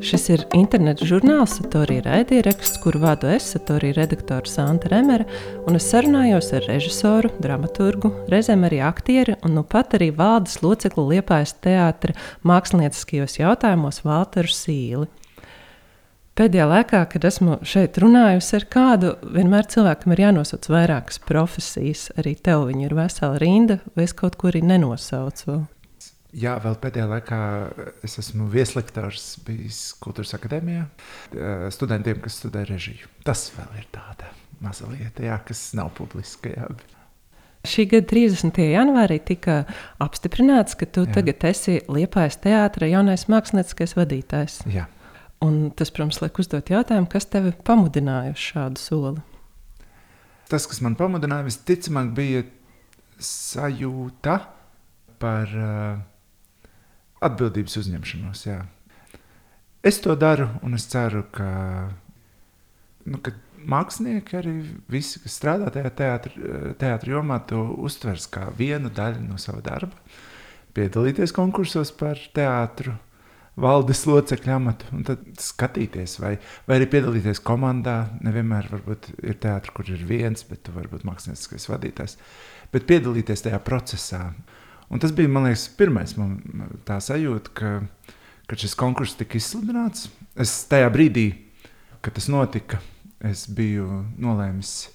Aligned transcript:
Šis 0.00 0.30
ir 0.32 0.42
interneta 0.56 1.04
žurnāls, 1.04 1.58
Satorija 1.58 2.00
raidieraksts, 2.06 2.78
kuru 2.80 3.02
vadu 3.02 3.28
es, 3.28 3.50
Satorija 3.52 3.98
redaktora 3.98 4.48
Santa 4.48 4.88
Remera, 4.88 5.26
un 5.68 5.76
es 5.76 5.90
sarunājos 5.92 6.48
ar 6.56 6.64
režisoru, 6.64 7.28
dramaturgu, 7.44 8.08
reizēm 8.32 8.64
arī 8.64 8.78
aktieri 8.80 9.34
un 9.44 9.58
nu 9.58 9.64
pat 9.68 9.98
arī 9.98 10.08
valdes 10.16 10.62
locekli 10.64 11.04
Liepājas 11.10 11.52
teātra 11.60 12.14
mākslinieckajos 12.48 13.36
jautājumos 13.42 14.00
Valteru 14.06 14.54
Sīli. 14.56 15.10
Pēdējā 16.40 16.68
laikā, 16.70 17.02
kad 17.12 17.26
esmu 17.28 17.58
šeit 17.68 17.98
runājusi 18.00 18.56
ar 18.56 18.66
kādu, 18.72 19.10
vienmēr 19.36 19.68
cilvēkam 19.68 20.14
ir 20.16 20.22
jānosauc 20.24 20.70
vairākas 20.72 21.20
profesijas. 21.28 22.06
Arī 22.16 22.32
tev 22.40 22.70
ir 22.72 22.96
vesela 22.96 23.36
rinda, 23.42 23.82
vai 23.92 24.08
es 24.08 24.16
kaut 24.16 24.40
ko 24.40 24.48
arī 24.48 24.64
nenosaucu. 24.64 25.58
Jā, 26.36 26.54
vēl 26.62 26.76
pēdējā 26.78 27.06
laikā 27.10 27.38
es 28.06 28.14
esmu 28.22 28.46
vieslektors 28.52 29.32
bijis 29.46 29.80
Kultūras 30.02 30.36
akadēmijā 30.36 30.84
studentiem, 31.74 32.20
kas 32.22 32.38
studē 32.38 32.62
režiju. 32.68 33.10
Tas 33.26 33.48
vēl 33.56 33.80
ir 33.80 33.88
tāda 33.90 34.30
maza 34.62 34.86
lieta, 34.90 35.24
jā, 35.26 35.40
kas 35.46 35.70
nav 35.78 35.90
publiska. 35.96 36.52
Jā. 36.54 36.68
Šī 37.66 37.84
gada 37.90 38.06
30. 38.08 38.60
janvārī 38.72 39.18
tika 39.26 39.64
apstiprināts, 40.00 40.76
ka 40.80 40.86
tu 40.88 41.04
jā. 41.04 41.12
tagad 41.18 41.44
esi 41.50 41.80
Liepājas 41.92 42.38
teātris 42.40 42.92
jaunais 42.92 43.26
mākslinieckais 43.28 43.96
vadītājs. 43.98 44.60
Jā. 44.70 44.86
Un 45.44 45.72
tas, 45.76 45.90
protams, 45.92 46.20
liek 46.22 46.38
uzdot 46.40 46.70
jautājumu, 46.72 47.08
kas 47.10 47.26
tevi 47.32 47.52
pamudināja 47.64 48.36
uz 48.36 48.40
šādu 48.44 48.80
soli? 48.80 49.24
Tas, 50.52 50.66
kas 50.68 50.80
man 50.84 50.96
pamudināja, 51.00 51.46
visticamāk, 51.48 52.14
bija 52.16 52.44
sajūta 53.20 54.38
par 55.20 55.52
uh, 55.52 56.00
atbildības 57.24 57.76
uzņemšanos. 57.80 58.46
Jā. 58.46 58.62
Es 59.86 60.00
to 60.04 60.16
daru, 60.18 60.48
un 60.64 60.76
es 60.76 60.84
ceru, 60.92 61.22
ka, 61.32 61.50
nu, 63.08 63.20
ka 63.24 63.32
mākslinieki, 63.70 64.36
arī 64.36 64.54
visi, 64.92 65.20
kas 65.22 65.36
strādā 65.40 65.70
tajā 65.72 65.92
teātrī 66.80 67.14
jomā, 67.14 67.40
to 67.48 67.62
uztvers 67.80 68.28
kā 68.32 68.48
vienu 68.56 68.92
daļu 68.92 69.24
no 69.26 69.38
sava 69.40 69.62
darba. 69.64 69.96
Piedalīties 70.76 71.32
konkursos 71.34 71.90
par 71.96 72.20
teātru, 72.36 72.94
valdes 73.60 74.04
locekļu 74.06 74.52
amatu, 74.54 74.88
un 74.94 75.04
tad 75.08 75.24
skatīties, 75.42 76.18
vai, 76.22 76.36
vai 76.68 76.78
arī 76.78 76.86
piedalīties 76.92 77.42
komandā. 77.44 77.96
Nevienmēr 78.24 78.70
ir 78.70 79.40
teātris, 79.42 79.74
kur 79.76 79.90
ir 79.90 80.04
viens, 80.06 80.44
bet 80.46 80.62
tu 80.66 80.76
vari 80.76 80.92
būt 80.92 81.04
mākslinieckais 81.08 81.68
vadītājs. 81.72 82.16
Bet 82.70 82.86
piedalīties 82.88 83.48
tajā 83.48 83.58
procesā. 83.66 84.28
Un 84.90 84.98
tas 84.98 85.12
bija, 85.14 85.30
man 85.30 85.46
liekas, 85.46 85.68
pirmais 85.78 86.16
man 86.18 86.38
tā 86.86 86.96
sajūta, 87.02 87.52
ka, 87.54 87.68
kad 88.50 88.58
šis 88.58 88.74
konkurss 88.78 89.18
tika 89.18 89.38
izsludināts. 89.38 90.08
Es 90.34 90.52
tajā 90.70 90.88
brīdī, 90.90 91.28
kad 92.02 92.16
tas 92.16 92.26
notika, 92.32 92.80
es 93.22 93.44
biju 93.46 94.02
nolēmis, 94.18 94.90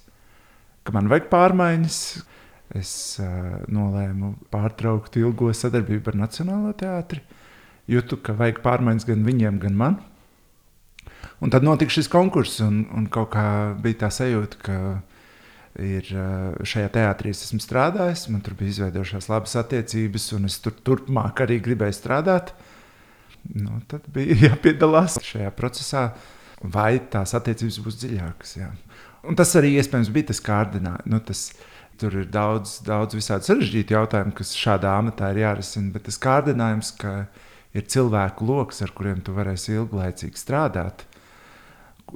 ka 0.83 0.95
man 0.95 1.07
vajag 1.11 1.29
pārmaiņas. 1.31 1.99
Es 2.75 2.91
uh, 3.21 3.61
nolēmu 3.71 4.33
pārtraukt 4.51 5.15
ilgo 5.21 5.51
sadarbību 5.53 6.11
ar 6.11 6.17
Nacionālo 6.23 6.71
teātri. 6.75 7.21
Jūtu, 7.87 8.17
ka 8.25 8.33
vajag 8.35 8.63
pārmaiņas 8.65 9.05
gan 9.07 9.21
viņiem, 9.23 9.59
gan 9.61 9.77
man. 9.77 9.99
Un 11.39 11.53
tad 11.53 11.63
notika 11.63 11.93
šis 11.93 12.09
konkurss, 12.11 12.57
un, 12.65 12.83
un 12.95 13.05
kaut 13.11 13.29
kā 13.35 13.45
bija 13.79 14.01
tā 14.05 14.09
sajūta, 14.11 14.59
ka 14.65 14.77
ir 15.81 16.07
šajā 16.65 16.91
teātrī 16.95 17.33
es 17.33 17.43
esmu 17.47 17.59
strādājis, 17.63 18.27
man 18.31 18.43
tur 18.45 18.55
bija 18.59 18.73
izveidojušās 18.73 19.27
labas 19.31 19.55
attiecības, 19.59 20.29
un 20.37 20.49
es 20.49 20.57
tur 20.63 20.75
turpmāk 20.87 21.43
arī 21.45 21.59
gribēju 21.63 21.97
strādāt. 21.97 22.53
Nu, 23.53 23.81
tad 23.91 24.07
bija 24.13 24.37
jāpiedalās 24.49 25.19
šajā 25.23 25.51
procesā, 25.57 26.09
vai 26.61 26.97
tās 27.11 27.35
attiecības 27.37 27.81
būs 27.85 27.99
dziļākas. 28.01 28.57
Jā. 28.57 28.71
Un 29.25 29.37
tas 29.37 29.51
arī 29.57 29.75
iespējams 29.79 30.11
bija 30.13 30.31
tas 30.31 30.41
kārdinājums. 30.45 31.09
Nu, 31.11 31.19
tas, 31.25 31.47
tur 32.01 32.15
ir 32.21 32.29
daudz, 32.31 32.79
daudz 32.85 33.17
visādi 33.17 33.49
sarežģīti 33.49 33.95
jautājumi, 33.95 34.35
kas 34.37 34.53
šādā 34.57 34.95
amatā 34.99 35.31
ir 35.33 35.43
jārisina, 35.45 35.91
bet 35.93 36.07
tas 36.09 36.19
kārdinājums, 36.21 36.93
ka 37.01 37.25
ir 37.75 37.87
cilvēku 37.91 38.47
lokus, 38.47 38.81
ar 38.85 38.93
kuriem 38.95 39.21
tu 39.25 39.35
varēsi 39.35 39.75
ilglaicīgi 39.75 40.39
strādāt, 40.39 41.05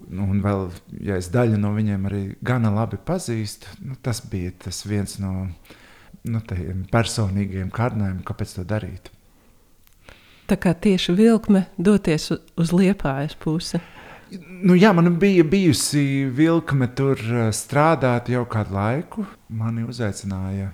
Nu, 0.08 0.30
un 0.32 0.42
vēl, 0.44 0.70
ja 1.06 1.20
es 1.20 1.30
daļu 1.34 1.60
no 1.60 1.74
viņiem 1.76 2.08
arī 2.10 2.24
gana 2.46 2.72
labi 2.74 3.00
pazīstu, 3.06 3.72
nu, 3.86 3.98
tas 4.02 4.22
bija 4.26 4.56
tas 4.66 4.82
viens 4.88 5.18
no 5.22 5.34
nu, 6.24 6.42
personīgiem 6.92 7.72
kārdinājumiem, 7.74 8.26
kāpēc 8.28 8.58
to 8.58 8.66
darīt. 8.68 9.12
Tā 10.50 10.58
kā 10.58 10.74
tieši 10.74 11.14
vilkme 11.14 11.68
doties 11.78 12.32
uz 12.34 12.74
liepājas 12.74 13.36
pusi. 13.38 13.82
Nu, 14.62 14.76
jā, 14.78 14.92
man 14.94 15.12
bija 15.22 15.44
bijusi 15.46 16.26
vilkme 16.34 16.90
tur 16.98 17.18
eh, 17.18 17.50
strādāt 17.54 18.30
jau 18.30 18.44
kādu 18.50 18.76
laiku. 18.76 19.26
Mani 19.50 19.86
uzaicināja 19.90 20.72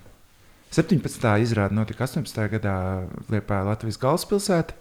17. 0.75 1.27
izrāde 1.43 1.75
notika 1.75 2.03
18. 2.03 2.41
gadā 2.57 2.75
Liepā 3.31 3.61
Latvijas 3.63 3.99
galvaspilsētā 4.01 4.75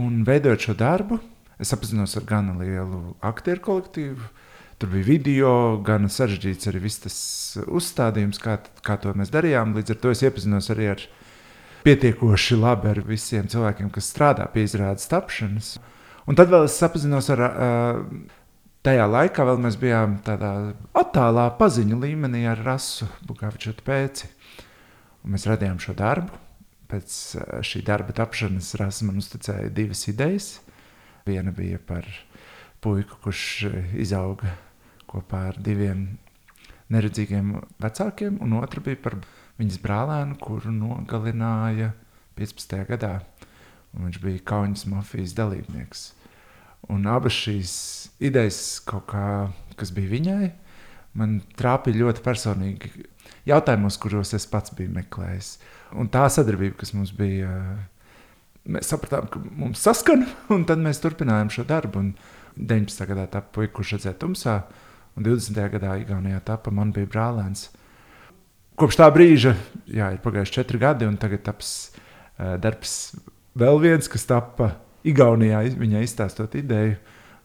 un 0.00 0.22
veidojot 0.24 0.68
šo 0.68 0.74
darbu 0.80 1.18
Es 1.64 1.72
apzinos 1.72 2.12
ar 2.18 2.26
gana 2.28 2.52
lielu 2.58 3.14
aktieru 3.24 3.62
kolektīvu. 3.64 4.26
Tur 4.76 4.90
bija 4.92 5.06
video, 5.06 5.52
gan 5.86 6.10
sarežģīts 6.12 6.68
arī 6.68 6.82
viss 6.82 7.00
tas 7.00 7.14
uzstādījums, 7.64 8.40
kā, 8.42 8.58
kā 8.84 8.98
to 9.00 9.14
mēs 9.16 9.30
darījām. 9.32 9.72
Līdz 9.78 9.94
ar 9.94 10.00
to 10.02 10.12
es 10.12 10.20
iepazinos 10.26 10.68
arī 10.74 10.90
ar 10.92 11.04
pietiekoši 11.86 12.58
labi 12.60 12.90
ar 12.90 13.00
visiem 13.06 13.48
cilvēkiem, 13.48 13.88
kas 13.94 14.10
strādā 14.12 14.44
pie 14.52 14.66
izrādes 14.66 15.08
tapšanas. 15.08 15.70
Un 16.28 16.36
tad 16.36 16.52
vēl 16.52 16.66
es 16.66 16.76
sapazinos 16.80 17.30
ar, 17.32 17.44
tajā 18.84 19.08
laikā 19.14 19.48
vēl 19.48 19.64
mēs 19.64 19.80
bijām 19.80 20.18
tādā 20.26 20.52
attālā 21.00 21.46
paziņu 21.56 22.02
līmenī 22.04 22.44
ar 22.50 22.60
Rasu 22.66 23.08
Buļbuļsāļu 23.24 23.86
pēci. 23.88 24.28
Un 25.24 25.32
mēs 25.32 25.48
radījām 25.48 25.80
šo 25.80 25.96
darbu. 25.96 26.42
Pēc 26.92 27.16
šī 27.64 27.80
darba 27.88 28.12
tapšanas 28.20 28.74
Rasa 28.76 29.08
man 29.08 29.24
uzticēja 29.24 29.72
divas 29.72 30.04
idejas. 30.12 30.52
Viena 31.24 31.54
bija 31.56 31.78
par 31.80 32.04
puiku, 32.84 33.16
kurš 33.24 33.42
eh, 33.70 33.92
izauga 33.96 34.50
kopā 35.08 35.46
ar 35.52 35.60
diviem 35.62 36.18
neredzīgiem 36.92 37.54
vecākiem, 37.80 38.36
un 38.44 38.58
otra 38.58 38.82
bija 38.84 39.00
par 39.06 39.16
viņas 39.56 39.78
brālēnu, 39.80 40.36
kuru 40.42 40.72
nogalināja 40.74 41.94
15. 42.36 42.76
gadā. 42.90 43.14
Un 43.94 44.08
viņš 44.08 44.18
bija 44.20 44.42
Kaunas 44.50 44.84
mafijas 44.90 45.32
dalībnieks. 45.38 46.04
Un 46.92 47.08
abas 47.08 47.32
šīs 47.38 47.72
idejas, 48.20 48.60
kā, 48.84 49.48
kas 49.80 49.94
bija 49.96 50.12
viņai, 50.12 50.50
man 51.16 51.38
trāpīja 51.56 52.02
ļoti 52.02 52.24
personīgi 52.26 52.92
jautājumos, 53.48 53.96
kuros 54.02 54.34
es 54.36 54.44
pats 54.50 54.74
biju 54.76 54.92
meklējis. 54.98 55.54
Un 55.96 56.12
tā 56.12 56.26
sadarbība, 56.28 56.82
kas 56.82 56.92
mums 56.92 57.14
bija 57.16 57.54
mēs 58.64 58.90
sapratām, 58.92 59.28
ka 59.30 59.42
mums 59.44 59.82
saskan, 59.84 60.26
un 60.54 60.66
tad 60.68 60.82
mēs 60.82 61.02
turpinājām 61.04 61.52
šo 61.52 61.66
darbu. 61.68 62.04
Un 62.04 62.14
19. 62.54 63.06
gadā 63.10 63.26
tā 63.30 63.42
puika, 63.42 63.72
kurš 63.80 63.96
redzēja 63.96 64.18
tumsā, 64.20 64.58
un 65.18 65.26
20. 65.26 65.58
gadā 65.72 65.96
Igaunijā 66.02 66.40
tapa 66.46 66.72
man 66.74 66.92
bija 66.94 67.10
brālēns. 67.10 67.68
Kopš 68.78 68.98
tā 68.98 69.08
brīža 69.14 69.54
jā, 69.86 70.12
ir 70.14 70.22
pagājuši 70.22 70.56
četri 70.56 70.80
gadi, 70.82 71.06
un 71.06 71.18
tagad 71.20 71.44
taps 71.46 71.72
uh, 71.94 72.54
darbs 72.62 73.14
vēl 73.58 73.78
viens, 73.82 74.10
kas 74.10 74.26
tapa 74.26 74.72
Igaunijā, 75.06 75.60
viņai 75.78 76.06
izstāstot 76.06 76.56
ideju. 76.58 76.96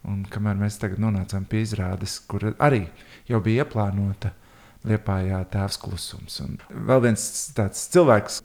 Un 0.09 0.21
kamēr 0.31 0.55
mēs 0.55 0.77
tagad 0.79 1.01
nonācām 1.03 1.43
pie 1.49 1.65
izrādes, 1.65 2.21
kur 2.23 2.53
arī 2.55 2.85
jau 3.27 3.41
bija 3.43 3.65
ieplānota 3.65 4.31
Liepājā 4.87 5.41
tēvs 5.51 5.75
klusums. 5.81 6.37
Un 6.45 6.55
vēl 6.87 7.01
viens 7.03 7.23
tāds 7.55 7.81
cilvēks, 7.91 8.39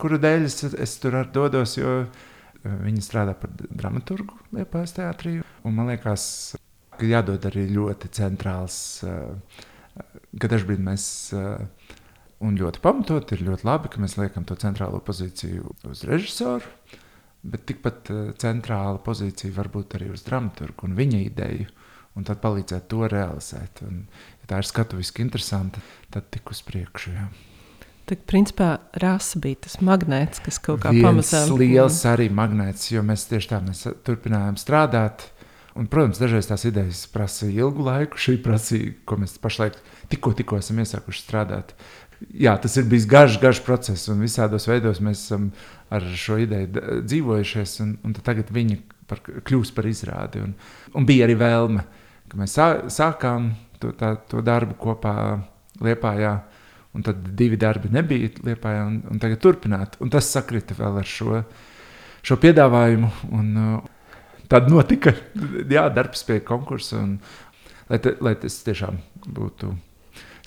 kuru 0.00 0.18
dēļ 0.20 0.44
es, 0.44 0.60
es 0.76 0.96
tur 1.00 1.16
dodos, 1.32 1.78
jo 1.78 1.94
eh, 2.02 2.10
viņi 2.66 3.04
strādā 3.04 3.32
par 3.38 3.54
dramaturgu 3.56 4.36
Liepājas 4.58 4.92
teātrī. 4.98 5.38
Un 5.64 5.78
man 5.78 5.88
liekas, 5.88 6.26
ka 6.98 7.08
jādod 7.08 7.48
arī 7.48 7.64
ļoti 7.72 8.12
centrāls, 8.20 8.78
eh, 9.08 9.64
ka 10.38 10.52
dažbrīd 10.52 10.84
mēs, 10.84 11.08
un 12.44 12.60
ļoti 12.60 12.84
pamatot, 12.84 13.32
ir 13.32 13.46
ļoti 13.48 13.66
labi, 13.66 13.90
ka 13.90 14.04
mēs 14.04 14.18
liekam 14.20 14.44
to 14.46 14.54
centrālo 14.60 15.00
pozīciju 15.02 15.72
uz 15.88 16.04
režisoru, 16.06 16.68
bet 17.48 17.64
tikpat 17.66 18.12
centrāla 18.38 19.00
pozīcija 19.02 19.56
var 19.56 19.72
būt 19.72 19.96
arī 19.96 20.12
uz 20.12 20.22
dramaturgu 20.28 20.86
un 20.86 20.94
viņa 21.00 21.24
ideju, 21.24 21.66
un 22.18 22.26
tad 22.28 22.42
palīdzēt 22.42 22.86
to 22.92 23.08
realizēt. 23.10 23.82
Un, 23.86 24.04
tā 24.48 24.62
ir 24.62 24.68
skatuviski 24.68 25.24
interesanta, 25.24 25.82
tad 26.14 26.30
tik 26.34 26.50
uz 26.54 26.62
priekšu. 26.66 27.14
Jā. 27.14 27.28
Tad, 28.08 28.22
principā, 28.24 28.68
rasa 28.96 29.40
bija 29.42 29.60
tas 29.66 29.76
magnēts, 29.84 30.40
kas 30.40 30.56
kaut 30.64 30.80
kā 30.80 30.94
pamazām. 30.96 31.50
Tas 31.50 31.60
liels 31.60 31.98
arī 32.08 32.30
magnēts, 32.32 32.88
jo 32.94 33.02
mēs 33.04 33.26
tieši 33.28 33.50
tā 33.50 33.60
mēs 33.64 33.84
turpinājām 34.06 34.56
strādāt. 34.60 35.26
Un, 35.78 35.86
protams, 35.92 36.18
dažreiz 36.18 36.48
tās 36.48 36.64
idejas 36.66 37.04
prasa 37.12 37.46
ilgu 37.52 37.84
laiku. 37.84 38.18
Šī 38.18 38.38
prasīja, 38.42 38.94
ko 39.06 39.20
mēs 39.20 39.36
pašlaik 39.42 39.76
tikko, 40.10 40.32
tikko 40.40 40.58
esam 40.62 40.80
iesākuši 40.82 41.22
strādāt. 41.22 41.76
jā, 42.32 42.56
tas 42.58 42.74
ir 42.80 42.88
bijis 42.88 43.06
garš, 43.06 43.38
garš 43.42 43.60
process, 43.66 44.08
un 44.10 44.24
visādos 44.24 44.66
veidos 44.66 45.02
mēs 45.04 45.26
esam 45.28 45.50
ar 45.92 46.02
šo 46.18 46.40
ideju 46.42 47.04
dzīvojušies, 47.04 47.78
un, 47.84 47.94
un 48.04 48.16
tagad 48.16 48.50
viņa 48.56 48.80
par, 49.06 49.20
kļūst 49.22 49.76
par 49.76 49.86
izrādi. 49.86 50.42
Un, 50.48 50.56
un 50.96 51.06
bija 51.06 51.28
arī 51.28 51.36
vēlme, 51.38 51.84
ka 52.32 52.40
mēs 52.40 52.56
sā, 52.56 52.68
sākām 52.92 53.52
to, 53.82 53.92
tā, 53.98 54.14
to 54.30 54.42
darbu 54.44 54.76
kopā 54.80 55.14
Liepājā, 55.84 56.32
un 56.96 57.04
tad 57.06 57.20
divi 57.38 57.58
darbi 57.60 57.90
nebija 57.94 58.32
Liepājā, 58.46 58.86
un, 58.88 58.96
un 59.12 59.20
tagad 59.22 59.42
turpināt. 59.44 59.98
Un 60.02 60.10
tas 60.10 60.26
sakrita 60.26 60.74
vēl 60.78 60.98
ar 61.02 61.06
šo, 61.06 61.42
šo 62.26 62.38
piedāvājumu, 62.42 63.10
un 63.38 63.52
tad 64.50 64.70
notika 64.72 65.14
jā, 65.76 65.86
darbs 65.94 66.24
pie 66.26 66.40
konkursa, 66.46 67.02
un, 67.04 67.18
lai, 67.90 68.00
te, 68.02 68.16
lai 68.24 68.34
tas 68.40 68.58
tiešām 68.66 68.98
būtu 69.36 69.70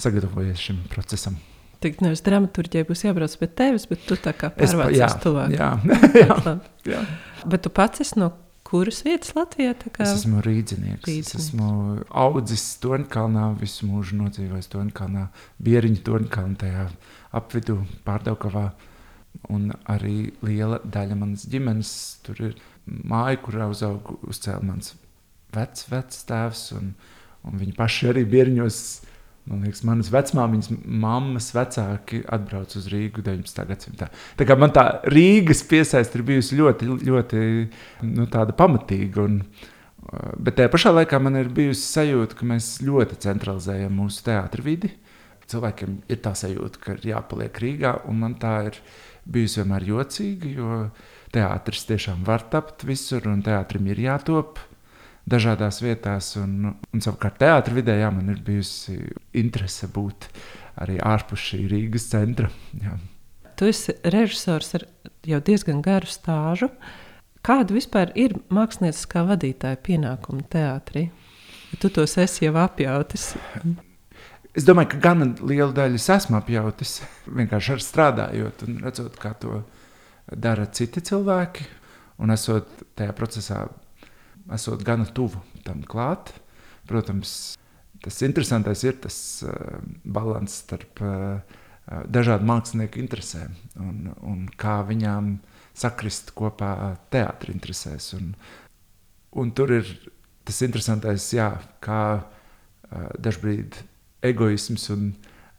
sagatavojies 0.01 0.67
šim 0.67 0.83
procesam. 0.91 1.39
Tik 1.81 1.97
nevis 2.03 2.21
dramaturģija 2.25 2.85
būs 2.85 3.01
jābrauc 3.07 3.33
pie 3.41 3.47
tevis, 3.57 3.87
bet 3.89 4.03
tu 4.05 4.17
tā 4.21 4.35
kā 4.37 4.51
pārvācies 4.53 5.17
tuvāk. 5.23 5.55
Jā, 5.55 5.71
jā, 6.21 6.55
jā. 6.93 7.01
Bet 7.49 7.63
tu 7.65 7.71
pats 7.73 8.03
esi 8.03 8.19
no 8.21 8.29
kuras 8.71 9.01
vietas 9.05 9.33
Latvijā? 9.35 9.73
Kā... 9.83 10.05
Es 10.05 10.21
esmu 10.21 10.41
rīznieks. 10.45 11.09
Es 11.11 11.35
esmu 11.37 11.71
audzis 12.07 12.63
Torņkalnā, 12.83 13.49
visu 13.59 13.89
mūžu 13.89 14.19
nodzīvojis 14.21 14.71
Torņkalnā, 14.71 15.27
Bieriņu 15.63 16.01
Torņkalnā, 16.07 16.59
tajā 16.63 16.87
apvidū 17.37 17.81
pārdaukavā. 18.07 18.69
Un 19.51 19.69
arī 19.89 20.31
liela 20.43 20.81
daļa 20.83 21.15
manas 21.17 21.45
ģimenes 21.49 21.91
tur 22.25 22.41
ir 22.49 22.57
māja, 22.85 23.39
kurā 23.43 23.69
uzaugu 23.71 24.17
uzcēla 24.27 24.63
mans 24.67 24.93
vecs, 25.55 25.87
vecs 25.91 26.25
tēvs, 26.27 26.65
un, 26.77 26.91
un 27.47 27.61
viņi 27.61 27.75
paši 27.77 28.11
arī 28.11 28.25
Bieriņos 28.31 28.81
Man 29.49 29.63
liekas, 29.65 29.81
manas 29.87 30.11
vecmāmiņas, 30.13 30.69
mammas 30.85 31.47
vecāki 31.55 32.21
atbrauca 32.29 32.77
uz 32.77 32.85
Rīgu 32.91 33.23
19. 33.25 33.63
gadsimtā. 33.71 34.11
Tā 34.37 34.45
kā 34.45 34.57
man 34.59 34.73
tā 34.75 34.85
Rīgas 35.09 35.63
piesaiste 35.67 36.19
ir 36.19 36.25
bijusi 36.27 36.59
ļoti, 36.59 36.89
ļoti 37.09 37.41
nu, 38.05 38.27
pamatīga. 38.29 39.25
Un, 39.25 39.39
uh, 39.41 40.27
bet 40.37 40.59
tajā 40.59 40.69
pašā 40.73 40.93
laikā 40.93 41.19
man 41.25 41.39
ir 41.41 41.49
bijusi 41.57 41.87
sajūta, 41.87 42.37
ka 42.37 42.49
mēs 42.53 42.75
ļoti 42.85 43.17
centralizējam 43.25 43.97
mūsu 43.97 44.21
teātrus 44.29 44.67
vidi. 44.67 44.93
Cilvēkiem 45.51 45.97
ir 46.13 46.21
tā 46.23 46.35
sajūta, 46.37 46.83
ka 46.83 46.95
ir 46.99 47.09
jāpaliek 47.15 47.63
Rīgā, 47.65 47.95
un 48.07 48.21
man 48.21 48.37
tā 48.39 48.53
ir 48.69 48.77
bijusi 49.25 49.63
vienmēr 49.63 49.89
jocīga, 49.89 50.53
jo 50.53 50.83
teātris 51.33 51.87
tiešām 51.89 52.21
var 52.27 52.45
tapt 52.53 52.85
visur, 52.85 53.25
un 53.31 53.41
teātrim 53.45 53.89
ir 53.89 54.05
jātop 54.05 54.61
dažādās 55.29 55.81
vietās. 55.83 56.33
Un, 56.41 56.73
un 56.73 57.03
savukārt, 57.03 57.39
teātris 57.41 57.77
vidē 57.77 57.97
jā, 57.99 58.09
man 58.13 58.31
ir 58.33 58.41
bijusi 58.45 58.97
interese 59.37 59.89
būt 59.91 60.29
arī 60.81 60.97
ārpus 61.03 61.51
šī 61.51 61.65
Rīgas 61.71 62.09
centra. 62.11 62.49
Jā. 62.81 62.97
Tu 63.59 63.69
esi 63.69 63.93
režisors 64.07 64.73
ar 64.79 64.87
jau 65.27 65.41
diezgan 65.45 65.83
garu 65.85 66.09
stāžu. 66.09 66.71
Kāda 67.45 67.73
vispār 67.73 68.11
ir 68.17 68.35
mākslinieckā 68.53 69.23
vadītāja 69.31 69.79
pienākuma 69.81 70.45
teātrī? 70.49 71.09
Tu 71.81 71.89
tos 71.93 72.17
esi 72.21 72.45
jau 72.45 72.55
apjautis. 72.61 73.31
Es 74.57 74.65
domāju, 74.67 74.91
ka 74.93 74.99
gan 75.05 75.35
lielu 75.39 75.71
daļu 75.73 75.97
es 75.97 76.09
esmu 76.11 76.37
apjautis. 76.41 76.99
Vienkārši 77.31 77.75
ar 77.77 77.85
strādājot 77.85 78.65
un 78.67 78.81
redzot, 78.83 79.15
kā 79.21 79.31
to 79.39 79.61
dara 80.27 80.67
citi 80.67 81.01
cilvēki. 81.07 81.65
Un 82.21 82.33
esot 82.35 82.67
tajā 82.99 83.13
procesā 83.17 83.63
esot 84.53 84.83
gana 84.87 85.05
tuvu 85.05 85.41
tam 85.65 85.83
klāt. 85.87 86.33
Protams, 86.89 87.55
tas 88.01 88.21
interesantais 88.25 88.83
ir 88.83 88.97
tas 89.03 89.17
uh, 89.45 89.81
balans 90.03 90.61
starp 90.63 91.01
uh, 91.05 91.59
dažādu 92.11 92.47
mākslinieku 92.47 93.01
interesēm 93.01 93.53
un, 93.81 94.11
un 94.25 94.45
kā 94.59 94.79
viņām 94.87 95.35
sakrist 95.77 96.33
kopā 96.37 96.95
teātris 97.13 97.55
interesēs. 97.55 98.11
Un, 98.17 98.33
un 99.37 99.53
tur 99.55 99.73
ir 99.79 99.87
tas 100.47 100.61
interesantais, 100.65 101.29
jā, 101.35 101.51
kā 101.83 102.03
uh, 102.17 103.11
dažkārt 103.21 103.83
egoisms, 104.25 104.89
un, 104.93 105.11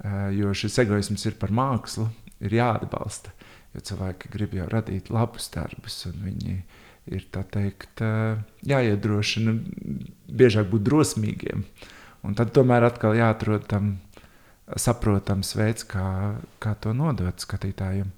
uh, 0.04 0.28
jo 0.34 0.52
šis 0.56 0.82
egoisms 0.84 1.26
ir 1.30 1.38
par 1.40 1.54
mākslu, 1.54 2.08
ir 2.42 2.58
jāatbalsta. 2.58 3.32
Jo 3.72 3.80
cilvēki 3.88 4.28
grib 4.34 4.52
jau 4.58 4.66
radīt 4.68 5.08
labus 5.12 5.48
darbus, 5.54 6.02
un 6.10 6.18
viņi 6.26 6.58
ir 7.10 7.24
teikt, 7.32 8.02
jāiedrošina 8.68 9.56
biežāk 10.30 10.70
būt 10.70 10.84
drosmīgiem. 10.86 11.64
Un 12.22 12.36
tad 12.38 12.52
tomēr 12.54 12.86
atkal 12.86 13.16
jāatrod 13.18 13.66
tam 13.70 13.96
saprotams 14.78 15.56
veids, 15.58 15.86
kā, 15.88 16.38
kā 16.62 16.76
to 16.80 16.94
nodot 16.94 17.42
skatītājiem. 17.42 18.12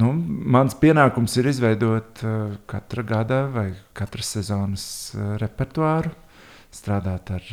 Nu, 0.00 0.10
mans 0.16 0.74
pienākums 0.80 1.36
ir 1.38 1.52
izveidot 1.52 2.24
uh, 2.26 2.56
katra 2.66 3.04
gada 3.06 3.44
vai 3.52 3.68
katras 3.94 4.32
sezonas 4.34 4.86
uh, 5.14 5.36
repertuāru, 5.38 6.10
strādāt 6.74 7.30
ar 7.30 7.50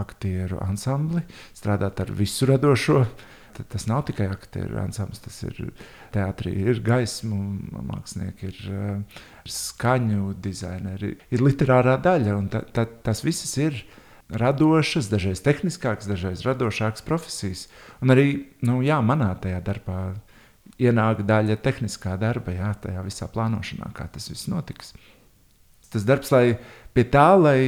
aktieru 0.00 0.62
ansambli, 0.64 1.20
strādāt 1.52 2.00
ar 2.00 2.12
visu 2.16 2.48
radošo 2.48 3.02
uh, 3.02 3.26
tas 3.64 3.86
nav 3.88 4.04
tikai 4.08 4.28
aktieru 4.32 4.78
ansamblis, 4.82 5.22
tas 5.24 5.38
ir 5.46 5.58
teātrī, 6.14 6.52
ir 6.66 6.80
gaismu 6.84 7.38
mākslinieki, 7.88 8.50
ir 8.50 8.72
uh, 8.72 9.22
skaņu 9.48 10.34
dizaineri, 10.42 11.14
ir 11.32 11.44
literārā 11.44 11.96
daļa. 12.02 12.36
Ta, 12.52 12.62
ta, 12.76 12.86
tas 13.06 13.24
viss 13.24 13.56
ir 13.62 13.80
radošas, 14.28 15.10
dažreiz 15.12 15.42
tehniskākas, 15.44 16.08
dažreiz 16.10 16.42
radošākas 16.46 17.04
profesijas. 17.06 17.66
Un 18.02 18.14
arī 18.14 18.28
nu, 18.66 18.80
jā, 18.84 18.98
manā 19.04 19.32
tajā 19.40 19.60
darbā 19.64 20.00
ienāk 20.82 21.22
daļa 21.26 21.58
tehniskā 21.64 22.16
darba, 22.20 22.54
jā, 22.54 22.72
tajā 22.82 23.04
visā 23.06 23.28
plānošanā, 23.32 23.92
kā 23.96 24.08
tas 24.12 24.28
viss 24.32 24.50
notiks. 24.50 24.92
Tas 25.92 26.04
darbs, 26.04 26.32
lai 26.34 26.58
pie 26.96 27.06
tā, 27.08 27.28
lai 27.38 27.58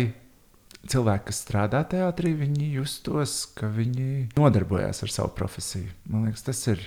cilvēki, 0.87 1.29
kas 1.31 1.43
strādā 1.45 1.83
teātrī, 1.91 2.33
viņi 2.39 2.73
justos, 2.79 3.41
ka 3.59 3.71
viņi 3.73 4.35
nodarbojas 4.39 5.03
ar 5.05 5.13
savu 5.13 5.33
profesiju. 5.39 5.91
Man 6.11 6.29
liekas, 6.29 6.45
tas 6.47 6.63
ir 6.71 6.85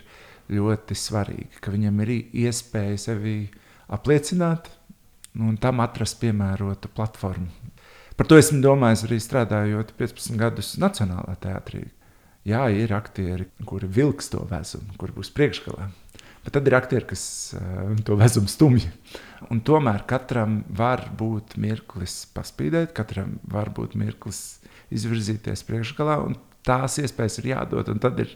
ļoti 0.51 0.97
svarīgi, 0.97 1.61
ka 1.63 1.73
viņam 1.73 2.03
ir 2.05 2.13
iespēja 2.45 2.99
sevi 3.09 3.35
apliecināt 3.91 4.69
nu, 5.33 5.51
un 5.51 5.57
tam 5.61 5.83
atrast 5.83 6.19
piemērotu 6.21 6.91
platformu. 6.95 7.49
Par 8.19 8.27
to 8.29 8.37
esmu 8.37 8.59
domājis 8.63 9.05
arī 9.07 9.17
strādājot 9.23 9.95
15 9.97 10.37
gadus 10.39 10.75
Nacionālajā 10.81 11.39
teātrī. 11.47 11.85
Jā, 12.45 12.65
ir 12.73 12.93
aktieri, 12.93 13.47
kuri 13.69 13.87
vilks 13.89 14.31
to 14.33 14.41
vezumu, 14.49 14.93
kuri 14.97 15.13
būs 15.15 15.29
priekšgalā. 15.33 15.87
Bet 16.41 16.55
tad 16.57 16.67
ir 16.69 16.75
aktieri, 16.77 17.05
kas 17.11 17.23
uh, 17.57 17.91
to 18.05 18.17
vezumu 18.17 18.49
stumj. 18.49 18.87
Un 19.53 19.61
tomēr 19.65 20.05
katram 20.09 20.61
var 20.73 21.05
būt 21.17 21.57
mirklis 21.61 22.23
paspīdēt, 22.33 22.95
katram 22.97 23.37
var 23.49 23.69
būt 23.73 23.93
mirklis 23.99 24.61
izvirzīties 24.93 25.63
priekšgalā, 25.67 26.17
un 26.25 26.37
tās 26.67 26.97
iespējas 27.01 27.39
ir 27.41 27.51
jādod. 27.53 27.93
Tad 28.01 28.19
ir 28.25 28.33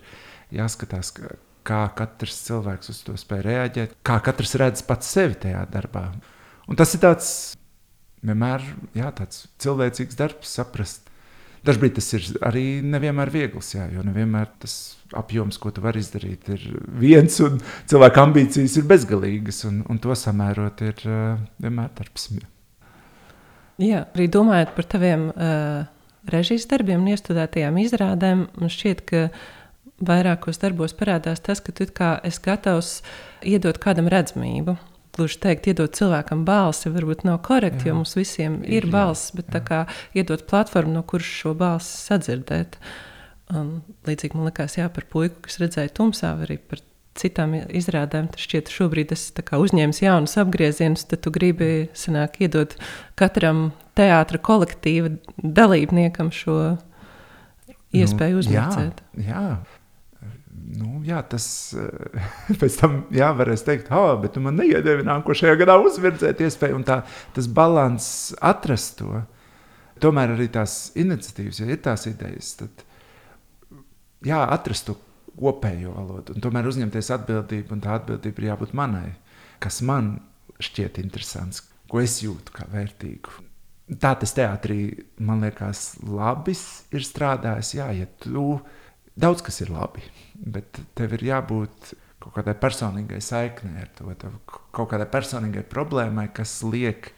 jāskatās, 0.54 1.12
ka, 1.18 1.36
kā 1.66 1.82
katrs 1.98 2.40
cilvēks 2.48 2.94
uz 2.94 3.02
to 3.08 3.18
spēj 3.20 3.44
reaģēt, 3.46 3.98
kā 4.06 4.20
katrs 4.26 4.56
redz 4.62 4.86
pats 4.86 5.10
sevi 5.18 5.38
tajā 5.46 5.66
darbā. 5.74 6.08
Un 6.70 6.78
tas 6.78 6.94
ir 6.98 7.04
tāds 7.04 7.30
vienmēr 8.26 8.64
jā, 8.98 9.10
tāds 9.18 9.46
cilvēcīgs 9.62 10.18
darbs, 10.18 10.54
saprast, 10.58 11.10
Dažbrīd 11.66 11.96
tas 11.98 12.08
ir 12.14 12.26
arī 12.46 12.66
nevienmēr 12.86 13.32
viegls, 13.34 13.72
jā, 13.74 13.88
jo 13.94 14.04
nevienmēr 14.06 14.52
tas 14.62 14.76
apjoms, 15.18 15.58
ko 15.62 15.72
tu 15.74 15.82
vari 15.82 16.04
izdarīt, 16.04 16.50
ir 16.54 16.66
viens, 17.02 17.40
un 17.46 17.58
cilvēka 17.90 18.26
ambīcijas 18.28 18.78
ir 18.80 18.88
bezgalīgas, 18.90 19.64
un, 19.70 19.82
un 19.90 20.02
to 20.02 20.16
samērot 20.18 20.84
ir 20.86 21.04
uh, 21.10 21.42
vienmēr 21.64 21.92
darbs. 21.98 22.30
Jā, 23.82 24.06
arī 24.16 24.30
domājot 24.32 24.76
par 24.78 24.90
taviem 24.94 25.28
uh, 25.34 25.86
režijas 26.32 26.68
darbiem 26.72 27.02
un 27.04 27.14
iestudētajām 27.16 27.80
izrādēm, 27.82 28.48
man 28.62 28.72
šķiet, 28.72 29.06
ka 29.10 29.28
vairākos 30.06 30.60
darbos 30.62 30.94
parādās 30.98 31.42
tas, 31.44 31.64
ka 31.64 31.74
tu 31.76 31.88
kā 31.96 32.18
esi 32.28 32.44
gatavs 32.46 33.00
iedot 33.46 33.80
kādam 33.82 34.10
redzamību 34.12 34.78
gluži 35.16 35.40
teikt, 35.44 35.70
iedot 35.72 35.96
cilvēkam 35.98 36.44
balsi, 36.48 36.92
varbūt 36.94 37.26
nav 37.28 37.40
korekti, 37.46 37.88
jā. 37.88 37.92
jo 37.92 38.00
mums 38.02 38.16
visiem 38.18 38.60
ir, 38.64 38.84
ir 38.84 38.90
balss, 38.94 39.34
bet 39.36 39.50
jā. 39.50 39.58
tā 39.58 39.62
kā 39.66 39.82
iedot 40.18 40.46
platformu, 40.50 40.98
no 40.98 41.06
kuras 41.08 41.30
šo 41.42 41.56
balsi 41.58 41.96
sadzirdēt. 42.10 42.80
Un, 43.56 43.80
līdzīgi 44.08 44.38
man 44.38 44.50
likās, 44.50 44.80
jā, 44.80 44.90
par 44.94 45.06
puiku, 45.12 45.44
kas 45.46 45.60
redzēja 45.62 45.94
tumsā, 45.98 46.34
arī 46.46 46.58
par 46.58 46.82
citām 47.16 47.54
izrādēm. 47.56 48.32
Tad 48.34 48.42
šķiet, 48.42 48.72
šobrīd 48.74 49.14
es 49.16 49.28
uzņēmu 49.36 49.96
jaunus 50.02 50.36
apgriezienus, 50.42 51.06
tad 51.12 51.24
tu 51.26 51.34
gribi 51.36 51.88
sanāk, 51.96 52.42
iedot 52.44 52.76
katram 53.20 53.70
teātra 53.96 54.42
kolektīva 54.42 55.14
dalībniekam 55.38 56.34
šo 56.36 56.60
iespēju 57.96 58.36
nu, 58.36 58.44
uzmācīt. 58.44 59.02
Jā, 59.22 59.32
jā 59.32 59.75
nu, 60.74 61.00
jā, 61.06 61.22
tas 61.30 61.48
eh, 61.78 62.28
pēc 62.62 62.80
tam 62.80 62.98
jā, 63.14 63.30
varēs 63.38 63.66
teikt, 63.68 63.92
ah, 63.94 64.16
bet 64.22 64.36
tu 64.36 64.44
man 64.44 64.58
neiedevi 64.60 65.06
nākošajā 65.08 65.56
gadā 65.62 65.78
uzvirdzēt 65.84 66.44
iespēju, 66.46 66.80
un 66.80 66.86
tā, 66.88 67.02
tas 67.36 67.50
balans 67.52 68.08
atrast 68.42 69.00
to. 69.02 69.24
Tomēr 70.04 70.34
arī 70.34 70.50
tās 70.52 70.90
iniciatīvas, 71.00 71.62
ja 71.62 71.70
ir 71.72 71.80
tās 71.84 72.04
idejas, 72.10 72.52
tad 72.60 72.84
jā, 74.28 74.42
atrast 74.44 74.90
to 74.90 74.98
kopējo 75.36 75.94
valodu. 75.96 76.36
Un 76.36 76.44
tomēr 76.44 76.68
uzņemties 76.68 77.12
atbildību, 77.16 77.76
un 77.76 77.84
tā 77.84 77.96
atbildība 78.00 78.42
ir 78.42 78.50
jābūt 78.52 78.76
manai, 78.78 79.10
kas 79.64 79.82
man 79.88 80.18
šķiet 80.64 81.00
interesants, 81.04 81.64
ko 81.92 82.02
es 82.04 82.20
jūtu 82.24 82.56
kā 82.56 82.68
vērtīgu. 82.72 83.44
Tā 84.02 84.16
tas 84.18 84.34
teātrī, 84.34 84.80
man 85.22 85.44
liekas, 85.46 86.00
labi 86.10 86.56
ir 86.96 87.06
strādājis. 87.06 87.76
Jā, 87.78 87.92
ja 87.94 88.08
tu 88.24 88.58
daudz 89.16 89.44
kas 89.46 89.62
ir 89.64 89.72
labi, 89.74 90.04
bet 90.36 90.80
tev 90.98 91.16
ir 91.18 91.26
jābūt 91.32 91.94
kaut 92.22 92.34
kādai 92.40 92.56
personīgai 92.58 93.20
saiknei 93.22 93.84
ar 93.84 93.92
to, 93.98 94.32
kaut 94.76 94.90
kādai 94.92 95.08
personīgai 95.12 95.66
problēmai, 95.70 96.30
kas 96.34 96.58
liek 96.66 97.12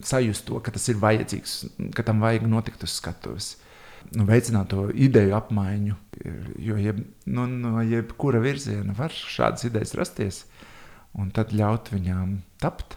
sajust 0.00 0.46
to, 0.48 0.60
ka 0.64 0.72
tas 0.72 0.88
ir 0.88 1.00
vajadzīgs, 1.02 1.56
ka 1.96 2.04
tam 2.06 2.22
vajag 2.24 2.46
notikt 2.48 2.86
uz 2.86 2.96
skatuves. 2.96 3.56
Nu, 4.16 4.24
veicināt 4.26 4.72
to 4.72 4.88
ideju 4.90 5.36
apmaiņu, 5.36 5.96
jo 6.64 6.78
jeb, 6.80 7.04
nu, 7.30 7.44
no 7.46 7.84
jebkura 7.86 8.40
virziena 8.42 8.96
var 8.98 9.14
šādas 9.14 9.68
idejas 9.68 9.94
rasties, 9.98 10.40
un 11.14 11.30
tad 11.34 11.52
ļaut 11.54 11.92
viņām 11.92 12.40
tapt. 12.62 12.96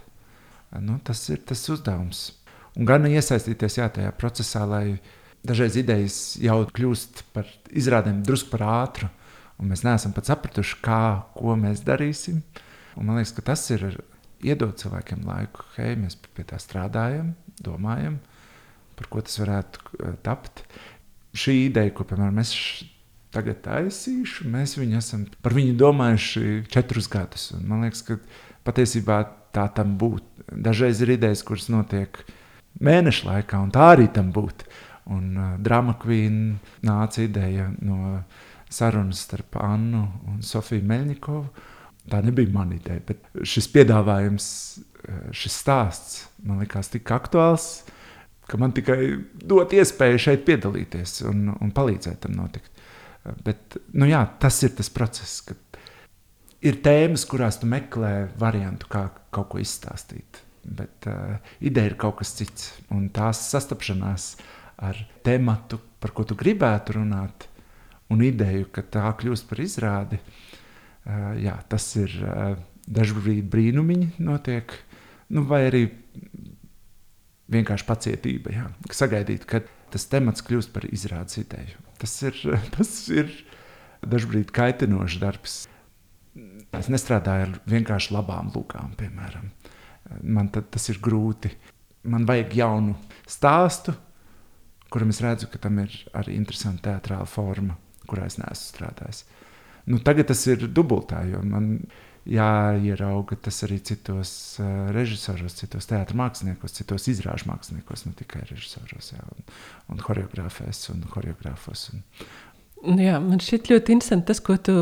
Nu, 0.82 0.98
tas 1.06 1.22
ir 1.30 1.44
tas 1.48 1.62
uzdevums. 1.72 2.32
Un 2.76 2.88
gan 2.90 3.06
iesaistīties 3.08 3.78
jā, 3.78 3.86
tajā 3.94 4.12
procesā, 4.18 4.66
lai 4.68 4.98
dažreiz 5.48 5.78
idejas 5.80 6.18
jau 6.42 6.60
kļūst 6.76 7.26
par 7.36 7.50
izrādēm 7.76 8.24
drusku 8.26 8.52
par 8.54 8.66
ātru, 8.68 9.10
un 9.62 9.72
mēs 9.72 9.86
neesam 9.86 10.14
pat 10.16 10.30
sapratuši, 10.32 10.80
kā, 10.84 11.02
ko 11.38 11.56
mēs 11.60 11.84
darīsim. 11.86 12.42
Un 12.96 13.10
man 13.10 13.20
liekas, 13.20 13.34
ka 13.36 13.46
tas 13.52 13.64
ir 13.76 13.88
iedot 14.46 14.78
cilvēkiem 14.80 15.26
laiku, 15.28 15.66
hei, 15.78 15.96
mēs 16.00 16.18
pie 16.36 16.46
tā 16.48 16.60
strādājam, 16.62 17.34
domājam, 17.64 18.20
par 18.96 19.10
ko 19.12 19.24
tas 19.26 19.40
varētu 19.42 19.86
eh, 20.00 20.20
tapt. 20.26 20.64
Šī 21.36 21.66
ideja, 21.66 21.92
ko 21.96 22.06
piemēram 22.08 22.40
es 22.44 22.54
tagad 23.36 23.60
taisīšu, 23.66 24.48
mēs 24.52 24.78
viņu 24.80 25.00
esam 25.02 25.26
par 25.44 25.56
viņu 25.56 25.76
domājuši 25.80 26.62
četrus 26.72 27.10
gadus. 27.12 27.50
Un 27.58 27.66
man 27.68 27.84
liekas, 27.84 28.06
ka 28.08 28.20
patiesībā 28.68 29.20
tā 29.56 29.68
tam 29.76 29.98
būtu. 30.00 30.48
Dažreiz 30.66 31.02
ir 31.04 31.16
idejas, 31.18 31.44
kuras 31.44 31.68
notiek 31.72 32.22
mēnešu 32.84 33.28
laikā, 33.28 33.60
un 33.60 33.74
tā 33.76 33.92
arī 33.96 34.08
tam 34.12 34.32
būtu. 34.36 34.68
Un 35.14 35.38
uh, 35.38 35.54
drama 35.62 35.98
kvīna 36.02 36.56
nāca 36.88 37.22
ideja 37.26 37.70
no 37.86 38.24
sarunas 38.72 39.22
starp 39.28 39.60
Annu 39.62 40.08
un 40.32 40.42
Sofiju 40.44 40.84
Meļņikovu 40.90 41.72
Tā 42.06 42.22
nebija 42.22 42.52
mana 42.54 42.78
ideja, 42.78 43.02
bet 43.08 43.24
šis 43.50 43.68
piedāvājums, 43.74 44.48
eh, 45.08 45.22
šis 45.34 45.58
stāsts 45.64 46.20
man 46.46 46.62
likās 46.62 46.92
tik 46.94 47.10
aktuāls, 47.10 47.82
ka 48.46 48.60
man 48.62 48.76
tikai 48.78 49.00
dot 49.42 49.74
iespēju 49.74 50.22
šeit 50.22 50.46
piedalīties 50.46 51.24
un, 51.32 51.50
un 51.58 51.74
palīdzēt 51.74 52.22
tam 52.28 52.38
notikt. 52.38 52.70
Bet, 53.42 53.80
nu 53.98 54.06
jā, 54.06 54.22
tas 54.38 54.62
ir 54.62 54.76
tas 54.78 54.92
process, 54.94 55.40
kad 55.48 55.80
ir 56.62 56.78
tēmas, 56.86 57.24
kurās 57.26 57.58
tu 57.58 57.66
meklē 57.66 58.28
variantu, 58.38 58.86
kā 58.92 59.08
kaut 59.34 59.50
ko 59.50 59.62
izstāstīt. 59.64 60.44
Bet 60.66 61.08
uh, 61.10 61.40
ideja 61.66 61.90
ir 61.90 61.98
kaut 61.98 62.20
kas 62.20 62.36
cits. 62.38 62.70
Un 62.94 63.10
tās 63.14 63.42
sastapšanās 63.50 64.28
ar 64.78 65.00
tematu, 65.26 65.80
par 66.02 66.14
ko 66.16 66.26
tu 66.28 66.38
gribētu 66.38 67.00
runāt, 67.00 67.48
un 68.14 68.22
ideju, 68.26 68.70
ka 68.74 68.84
tā 68.84 69.08
kļūst 69.20 69.48
par 69.50 69.62
izrādi, 69.64 70.20
uh, 70.20 71.34
jā, 71.42 71.56
tas 71.72 71.88
ir 72.02 72.14
uh, 72.22 72.58
dažkārt 72.86 73.50
brīnumiņi 73.52 74.12
notiek, 74.24 74.74
nu, 75.34 75.46
vai 75.50 75.66
arī 75.70 75.86
vienkārši 77.52 77.88
pacietība. 77.88 78.54
Jā, 78.54 78.68
sagaidīt, 78.94 79.46
kad 79.50 79.70
tas 79.94 80.08
temats 80.12 80.44
kļūst 80.46 80.74
par 80.74 80.88
izrādes 80.90 81.40
ideju. 81.42 81.82
Tas 82.02 82.16
ir, 82.26 82.42
tas 82.76 82.92
ir 83.14 83.32
dažkārt 84.06 84.54
kaitinošs 84.56 85.20
darbs. 85.22 85.60
Es 86.76 86.90
nestrādāju 86.92 87.48
ar 87.48 87.54
vienkārši 87.72 88.12
labām 88.16 88.52
lūgām, 88.52 88.96
piemēram. 89.00 89.48
Man 90.22 90.52
tas 90.54 90.90
ir 90.92 91.00
grūti. 91.02 91.54
Man 92.06 92.28
vajag 92.28 92.52
jaunu 92.60 92.98
stāstu, 93.26 93.96
kuram 94.94 95.12
es 95.14 95.22
redzu, 95.24 95.50
ka 95.52 95.62
tam 95.62 95.80
ir 95.84 95.94
arī 96.14 96.36
interesanta 96.38 96.90
teātrāla 96.90 97.28
forma, 97.30 97.78
kurā 98.10 98.28
es 98.30 98.40
neesmu 98.42 98.72
strādājis. 98.72 99.24
Nu, 99.86 100.00
tagad 100.02 100.32
tas 100.32 100.42
ir 100.50 100.66
dubultā, 100.74 101.22
jo 101.30 101.42
man 101.46 101.78
jāierauga 102.26 103.38
tas 103.38 103.62
arī 103.68 103.78
citos 103.86 104.32
uh, 104.58 104.90
režisoros, 104.96 105.60
citos 105.60 105.86
teātros 105.90 106.18
māksliniekos, 106.18 106.74
citos 106.74 107.06
izrāžu 107.12 107.52
māksliniekos, 107.52 108.08
ne 108.08 108.16
tikai 108.18 108.42
režisoros, 108.50 109.12
jā, 109.14 109.22
un, 109.36 109.46
un 109.94 110.02
choreogrāfēs 110.02 110.88
un 110.96 111.06
choreogrāfos. 111.12 111.92
Un... 111.94 112.06
Nu 112.96 113.06
jā, 113.06 113.20
man 113.22 113.42
šķiet 113.42 113.70
ļoti 113.70 113.98
interesanti 113.98 114.32
tas, 114.32 114.42
ko 114.42 114.58
tu 114.58 114.78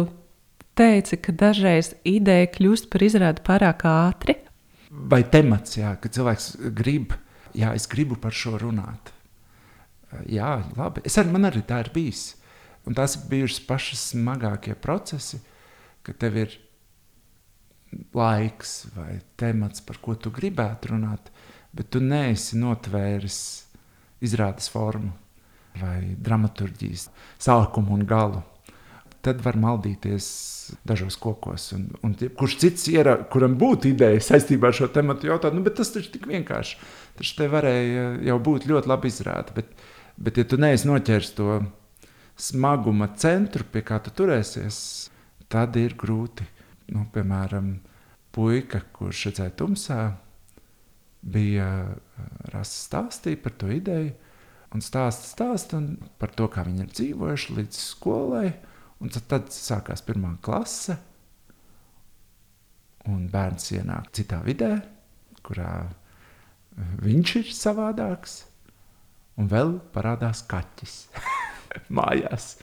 teici, 0.79 1.19
ka 1.19 1.35
dažreiz 1.43 1.93
ideja 2.07 2.47
kļūst 2.55 2.87
par 2.93 3.03
izrādi 3.05 3.43
pārāk 3.45 3.83
ātri. 3.91 4.37
Vai 5.11 5.23
temats, 5.27 5.75
jā, 5.79 5.95
ka 5.99 6.11
cilvēks 6.15 6.53
grib, 6.77 7.15
jā, 7.57 7.73
es 7.75 7.89
gribu 7.91 8.17
par 8.23 8.35
šo 8.35 8.55
runāt. 8.61 9.12
Jā, 10.29 10.55
labi. 10.77 11.03
Es 11.07 11.17
arī, 11.19 11.33
man 11.33 11.49
arī 11.49 11.63
tā 11.67 11.81
ir 11.83 11.91
bijis. 11.93 12.33
Un 12.87 12.97
tās 12.97 13.15
ir 13.17 13.27
bijušas 13.31 13.63
pašas 13.67 14.05
smagākie 14.11 14.75
procesi, 14.79 15.39
kad 16.03 16.19
tev 16.19 16.37
ir 16.41 16.55
laiks 18.13 18.87
vai 18.95 19.19
temats, 19.39 19.83
par 19.85 19.99
ko 20.03 20.15
tu 20.19 20.31
gribētu 20.33 20.93
runāt, 20.93 21.29
bet 21.73 21.91
tu 21.93 22.01
neesi 22.03 22.57
notvēris 22.59 23.37
izrādes 24.23 24.69
formu 24.71 25.13
vai 25.79 26.13
dramaturgijas 26.21 27.07
sākumu 27.41 27.95
un 27.97 28.03
galu. 28.09 28.41
Tad 29.23 29.39
var 29.39 29.55
maldīties 29.55 30.25
dažos 30.83 31.15
kokos. 31.21 31.69
Un, 31.77 31.85
un 32.03 32.15
kurš 32.35 32.57
cits, 32.59 32.89
iera, 32.91 33.15
kuram 33.31 33.55
būtu 33.59 33.93
ideja 33.93 34.19
saistībā 34.19 34.67
ar 34.67 34.75
šo 34.75 34.89
tematu, 34.91 35.29
jautāt, 35.31 35.55
nu, 35.55 35.63
tas 35.71 35.93
taču 35.95 36.11
tik 36.11 36.27
vienkārši. 36.27 36.75
Tas 37.15 37.31
te 37.37 37.47
varēja 37.47 38.09
jau 38.27 38.37
būt 38.43 38.67
ļoti 38.67 38.91
labi 38.91 39.11
izrādīts. 39.13 39.91
Bet, 40.17 40.37
ja 40.37 40.45
tu 40.45 40.59
neesi 40.61 40.87
noķēris 40.89 41.33
to 41.37 41.61
smaguma 42.39 43.09
centru, 43.17 43.65
pie 43.65 43.81
kā 43.85 43.99
tu 44.03 44.13
turēsies, 44.13 44.77
tad 45.49 45.77
ir 45.79 45.95
grūti. 45.99 46.45
Nu, 46.93 47.07
piemēram, 47.13 47.77
puika, 48.35 48.83
kurš 48.93 49.27
redzēja 49.29 49.55
tumsā, 49.57 50.01
bija 51.23 51.69
eh, 51.87 52.27
rasa 52.53 52.75
stāstīja 52.87 53.41
par 53.43 53.55
to 53.57 53.71
ideju, 53.73 54.11
un 54.73 54.83
stāsta 54.83 55.29
stāst 55.29 55.73
un 55.77 55.95
par 56.19 56.33
to, 56.35 56.49
kā 56.51 56.65
viņi 56.67 56.85
ir 56.85 56.93
dzīvojuši 56.93 57.57
līdz 57.59 57.81
skolai. 57.81 58.47
Un 59.03 59.11
tad, 59.11 59.25
tad 59.31 59.49
sākās 59.51 60.03
pirmā 60.05 60.37
klase, 60.43 60.95
un 63.11 63.25
bērns 63.31 63.73
ienāk 63.75 64.13
citā 64.15 64.39
vidē, 64.45 64.77
kurā 65.43 65.71
eh, 65.83 66.97
viņš 67.03 67.35
ir 67.41 67.53
savādāks, 67.55 68.43
un 69.39 69.49
vēl 69.51 69.77
parādās 69.95 70.43
kaķis. 70.49 70.97
mājās. 71.89 72.57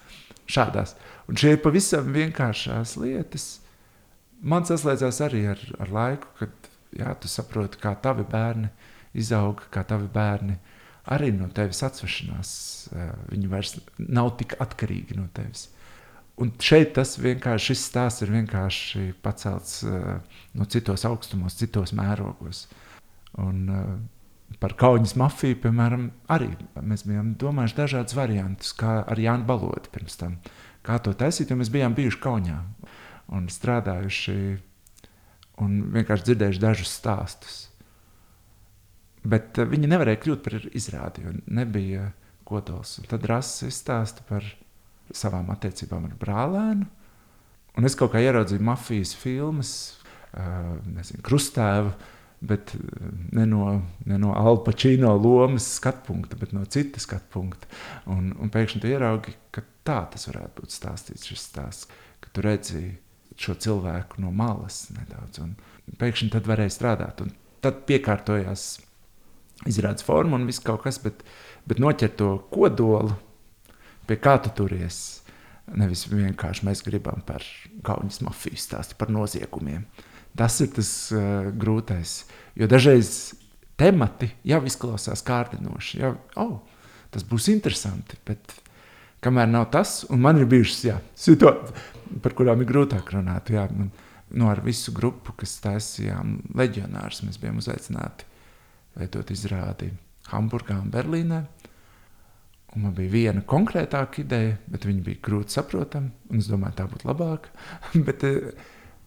Šādās. 0.51 0.97
Un 1.31 1.39
šie 1.39 1.55
ir 1.55 1.63
pavisam 1.63 2.11
vienkāršās 2.15 2.97
lietas. 3.01 3.49
Man 4.41 4.67
saslēdzās 4.67 5.21
arī 5.27 5.45
ar, 5.53 5.61
ar 5.83 5.93
laiku, 5.95 6.31
kad 6.41 6.71
jā, 6.97 7.13
tu 7.21 7.31
saproti, 7.31 7.79
kā 7.83 7.95
tavi 8.03 8.25
bērni 8.27 8.71
izauga, 9.19 9.69
kā 9.73 9.85
tavi 9.87 10.09
bērni 10.11 10.57
arī 11.11 11.31
no 11.37 11.51
tevis 11.55 11.83
atsvešanās. 11.87 12.53
Viņi 13.31 13.51
vairs 13.51 13.77
nav 13.99 14.35
tik 14.41 14.57
atkarīgi 14.63 15.19
no 15.19 15.29
tevis. 15.37 15.69
Un 16.41 16.55
šeit 16.63 16.95
tas 16.97 17.19
vienkārši 17.21 17.75
šis 17.75 17.83
stāsts 17.91 18.25
ir 18.25 18.31
vienkārši 18.33 19.11
pacelts 19.21 19.83
uh, 19.85 20.23
no 20.57 20.65
citos 20.73 21.05
augstumos, 21.05 21.59
citos 21.59 21.93
mērogos. 21.93 22.63
Un, 23.45 23.59
uh, 23.69 23.91
par 24.61 24.75
kaujas 24.77 25.15
mafiju, 25.17 25.57
piemēram, 25.63 26.11
arī 26.33 26.51
mēs 26.85 27.07
bijām 27.09 27.33
domājuši 27.41 27.79
dažādus 27.79 28.17
variantus, 28.17 28.75
kā 28.77 29.01
ar 29.09 29.21
Jānu 29.21 29.49
Balodi 29.49 29.93
pirms 29.93 30.19
tam. 30.21 30.37
Kā 30.85 30.99
to 31.01 31.15
taisīt, 31.17 31.51
jo 31.51 31.57
mēs 31.61 31.73
bijām 31.73 31.97
bijuši 31.97 32.21
Kaunijā 32.21 32.61
un 33.37 33.49
strādājuši 33.53 34.37
un 35.65 35.81
vienkārši 35.97 36.29
dzirdējuši 36.29 36.63
dažus 36.63 36.93
stāstus. 36.93 37.59
Bet 39.25 39.61
uh, 39.61 39.69
viņi 39.69 39.91
nevarēja 39.93 40.21
kļūt 40.23 40.45
par 40.45 40.57
izrādi, 40.73 41.25
jo 41.25 41.35
nebija 41.53 42.11
kodols. 42.49 42.99
Un 43.01 43.09
tad 43.11 43.27
Rasis 43.29 43.69
izstāsta 43.69 44.25
par 44.29 44.45
savām 45.13 45.51
attiecībām 45.53 46.09
ar 46.09 46.17
brālēnu. 46.21 46.89
Un 47.79 47.87
es 47.87 47.97
kaut 47.97 48.15
kā 48.15 48.23
ieraudzīju 48.25 48.65
mafijas 48.65 49.13
filmas, 49.17 49.75
uh, 50.33 50.81
nezinu, 50.89 51.21
krustēvu, 51.25 51.93
uh, 51.93 52.17
bet 52.41 52.75
eh, 52.75 52.81
ne 53.37 53.47
no, 53.47 53.83
ne 54.09 54.19
no 54.19 54.35
Alpačino 54.37 55.13
lomas 55.17 55.69
skatu 55.77 56.07
punkta, 56.07 56.39
bet 56.41 56.53
no 56.57 56.65
citas 56.65 57.07
skatu 57.09 57.29
punkta. 57.33 57.71
Un, 58.11 58.33
un 58.41 58.53
pēkšņi 58.53 58.83
tu 58.83 58.91
ieraugi, 58.91 59.37
ka 59.55 59.65
tā 59.87 60.01
tas 60.13 60.29
varētu 60.31 60.63
būt 60.63 60.77
stāstīts, 60.77 61.29
šis 61.31 61.47
stāsts, 61.53 61.89
ka 62.21 62.33
tu 62.33 62.45
redzi 62.45 62.85
šo 63.41 63.57
cilvēku 63.57 64.21
no 64.21 64.33
malas 64.37 64.87
nedaudz, 64.93 65.41
un 65.41 65.55
pēkšņi 66.01 66.33
tad 66.35 66.49
varēja 66.49 66.77
strādāt. 66.77 67.25
Un 67.25 67.33
tad 67.65 67.85
piekārtojās 67.89 68.67
izrādes 69.69 70.05
forma 70.05 70.37
un 70.37 70.49
viss 70.49 70.65
kaut 70.65 70.85
kas, 70.85 71.01
bet, 71.01 71.25
bet 71.69 71.81
noķert 71.81 72.19
to 72.21 72.35
kodolu, 72.53 73.17
pie 74.09 74.17
kā 74.21 74.39
tu 74.45 74.53
turies, 74.57 75.21
Nevis 75.79 76.07
vienkārši 76.11 76.67
mēs 76.67 76.83
gribam 76.83 77.23
par 77.27 77.45
kaunas 77.87 78.21
mafiju 78.27 78.59
stāstu, 78.59 78.97
par 78.99 79.11
noziegumiem. 79.13 79.85
Tas 80.39 80.61
ir 80.63 80.71
tas 80.77 80.91
uh, 81.15 81.51
grūtais. 81.57 82.25
Jo 82.59 82.69
dažreiz 82.71 83.33
temati 83.81 84.31
jau 84.47 84.61
izklausās 84.69 85.25
kārdinoši. 85.27 86.03
Jau, 86.03 86.15
oh, 86.41 86.59
tas 87.15 87.25
būs 87.27 87.49
interesanti. 87.53 88.19
Bet 88.27 88.55
kamēr 89.25 89.51
nav 89.51 89.71
tas, 89.75 90.03
un 90.11 90.23
man 90.25 90.41
ir 90.41 90.49
bijušas 90.51 90.85
jā, 90.87 90.99
situācijas, 91.19 91.89
par 92.23 92.37
kurām 92.39 92.63
ir 92.63 92.71
grūtāk 92.71 93.15
runāt. 93.15 93.53
Jā, 93.55 93.67
man, 93.73 93.91
nu, 94.31 94.49
ar 94.51 94.63
visu 94.65 94.95
grupu, 94.97 95.35
kas 95.41 95.59
taisījām 95.65 96.39
leģionārus, 96.59 97.25
mēs 97.27 97.41
bijām 97.43 97.61
uzaicināti 97.63 98.29
veidot 98.99 99.31
izrādi 99.33 99.91
Hamburgā 100.31 100.79
un 100.81 100.91
Berlīnē. 100.93 101.41
Un 102.71 102.85
man 102.85 102.93
bija 102.95 103.11
viena 103.11 103.41
konkrētāka 103.43 104.23
ideja, 104.23 104.55
bet 104.71 104.85
viņa 104.87 105.03
bija 105.07 105.23
grūti 105.27 105.57
saprotama. 105.57 106.13
Es 106.39 106.47
domāju, 106.51 106.77
tā 106.79 106.87
būtu 106.91 107.09
labāka. 107.09 107.51
bet 108.07 108.23
eh, 108.29 108.53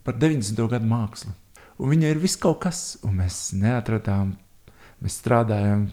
par 0.03 0.17
90. 0.19 0.67
gadu 0.71 0.89
mākslu. 0.89 1.33
Un 1.81 1.93
viņa 1.93 2.13
ir 2.13 2.21
viss 2.21 2.39
kaut 2.39 2.61
kas, 2.63 2.83
un 3.03 3.17
mēs 3.21 3.49
neatradām. 3.57 4.35
Mēs 5.03 5.17
strādājam 5.19 5.87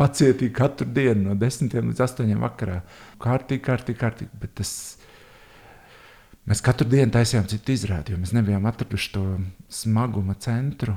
pacietīgi 0.00 0.52
katru 0.56 0.88
dienu, 0.90 1.30
no 1.30 1.36
10 1.38 1.76
līdz 1.76 2.02
8 2.06 2.32
vakarā. 2.42 2.80
Kārtīgi, 3.22 3.62
kārtīgi, 3.64 4.00
kārtīgi. 4.00 4.40
Bet 4.40 4.56
tas, 4.60 4.72
mēs 6.48 6.64
katru 6.64 6.88
dienu 6.90 7.12
taisījām 7.14 7.46
citu 7.52 7.76
izrādi, 7.76 8.14
jo 8.14 8.22
mēs 8.22 8.34
nebijām 8.36 8.66
atraduši 8.68 9.12
to 9.14 9.24
smaguma 9.72 10.36
centru, 10.42 10.96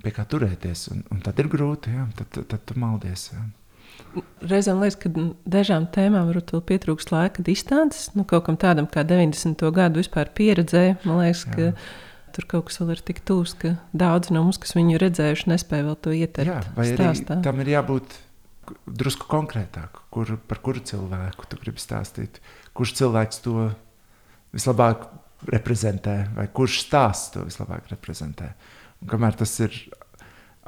pie 0.00 0.14
kā 0.14 0.26
turēties. 0.28 0.88
Un, 0.94 1.04
un 1.14 1.20
tad 1.24 1.40
ir 1.42 1.50
grūti, 1.52 1.96
jā, 1.96 2.06
tad, 2.20 2.30
tad, 2.36 2.48
tad 2.54 2.64
tu 2.68 2.78
maldies. 2.80 3.30
Jā. 3.34 3.44
Reizēm 4.46 4.78
liekas, 4.82 4.96
ka 5.02 5.10
dažām 5.50 5.88
tēmām 5.94 6.28
varbūt 6.30 6.52
vēl 6.54 6.62
pietrūkst 6.68 7.10
laika 7.10 7.42
distances. 7.46 8.12
Nu, 8.14 8.26
kaut 8.28 8.46
kam 8.46 8.58
tādam 8.60 8.86
kā 8.90 9.02
90. 9.06 9.64
gadu 9.74 10.02
vispār 10.02 10.30
pieredzēja. 10.36 11.00
Man 11.02 11.22
liekas, 11.24 11.42
Jā. 11.48 11.54
ka 11.54 12.34
tur 12.36 12.46
kaut 12.50 12.68
kas 12.68 12.78
vēl 12.80 12.94
ir 12.94 13.02
tik 13.06 13.24
tūs, 13.26 13.56
ka 13.58 13.74
daudz 13.96 14.30
no 14.34 14.44
mums, 14.46 14.60
kas 14.62 14.76
viņu 14.76 15.00
redzējuši, 15.02 15.48
nespēja 15.50 15.88
vēl 15.88 15.98
to 16.02 16.14
ieteikt. 16.14 16.50
Jā, 16.50 16.60
vai 16.76 16.86
stāstā. 16.90 17.38
arī 17.38 17.46
tam 17.46 17.64
ir 17.64 17.72
jābūt 17.74 18.16
drusku 18.86 19.28
konkrētāk, 19.30 20.00
kur, 20.14 20.36
par 20.48 20.62
kuru 20.64 20.82
cilvēku 20.86 21.50
tu 21.50 21.58
gribi 21.60 21.82
stāstīt. 21.82 22.40
Kurš 22.74 22.94
cilvēks 23.00 23.42
to 23.44 23.68
vislabāk 24.54 25.08
reprezentē, 25.50 26.16
vai 26.36 26.46
kurš 26.54 26.80
stāsts 26.86 27.34
to 27.34 27.44
vislabāk 27.46 27.90
reprezentē. 27.92 28.54
Un 29.02 29.10
kamēr 29.10 29.36
tas 29.42 29.52
ir 29.60 29.74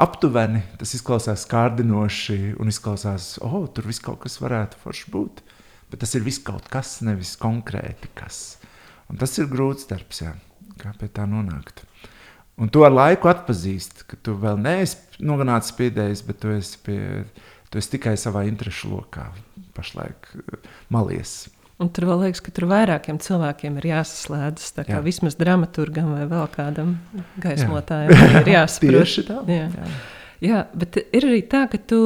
aptuveni 0.00 0.62
tas 0.80 0.94
izklausās 0.96 1.46
kārdinoši 1.50 2.56
un 2.60 2.72
izklausās, 2.72 3.36
oh, 3.44 3.64
tur 3.72 3.88
viss 3.88 4.02
kaut 4.04 4.22
kas 4.24 4.38
varētu 4.42 4.80
forši 4.82 5.12
būt. 5.12 5.42
Bet 5.90 6.02
tas 6.02 6.16
ir 6.18 6.24
viss 6.26 6.42
kaut 6.42 6.66
kas, 6.70 6.98
nevis 7.06 7.36
konkrēti 7.38 8.10
kas. 8.18 8.58
Un 9.06 9.20
tas 9.20 9.36
ir 9.38 9.46
grūts 9.50 9.86
darbs, 9.86 10.24
jā, 10.24 10.32
kā 10.80 10.90
pie 10.98 11.08
tā 11.14 11.28
nonākt. 11.30 11.84
Un 12.58 12.72
to 12.72 12.82
ar 12.86 12.94
laiku 12.94 13.30
atpazīst, 13.30 14.06
ka 14.10 14.18
tu 14.24 14.34
vēl 14.40 14.58
neesi 14.58 15.20
nonācis 15.22 15.76
pie 15.76 15.90
idejas, 15.92 16.24
bet 16.26 16.40
tu 16.42 16.50
esi, 16.50 16.80
pie, 16.82 16.98
tu 17.70 17.78
esi 17.78 17.92
tikai 17.94 18.16
savā 18.18 18.46
interešu 18.48 18.90
lokā 18.94 19.28
pašlaik 19.76 20.30
malies. 20.90 21.44
Un 21.76 21.90
tur 21.92 22.06
vēl 22.08 22.22
liekas, 22.24 22.40
ka 22.40 22.52
tur 22.56 22.70
vairākiem 22.70 23.18
cilvēkiem 23.20 23.74
ir 23.82 23.90
jāsaslēdzas. 23.90 24.74
Tā 24.78 24.84
kā 24.88 24.96
jā. 24.96 25.04
vismaz 25.04 25.36
dramaturgam 25.36 26.14
vai 26.14 26.24
vēl 26.30 26.46
kādam 26.54 26.94
gaismotājam 27.42 28.14
jā. 28.16 28.28
ir 28.40 28.52
jāsaprot. 28.56 29.26
Jā. 29.52 29.66
Jā. 29.68 29.96
Jā, 30.44 30.58
bet 30.76 30.98
ir 31.00 31.24
arī 31.24 31.38
tā, 31.48 31.62
ka 31.72 31.78
tu 31.80 31.98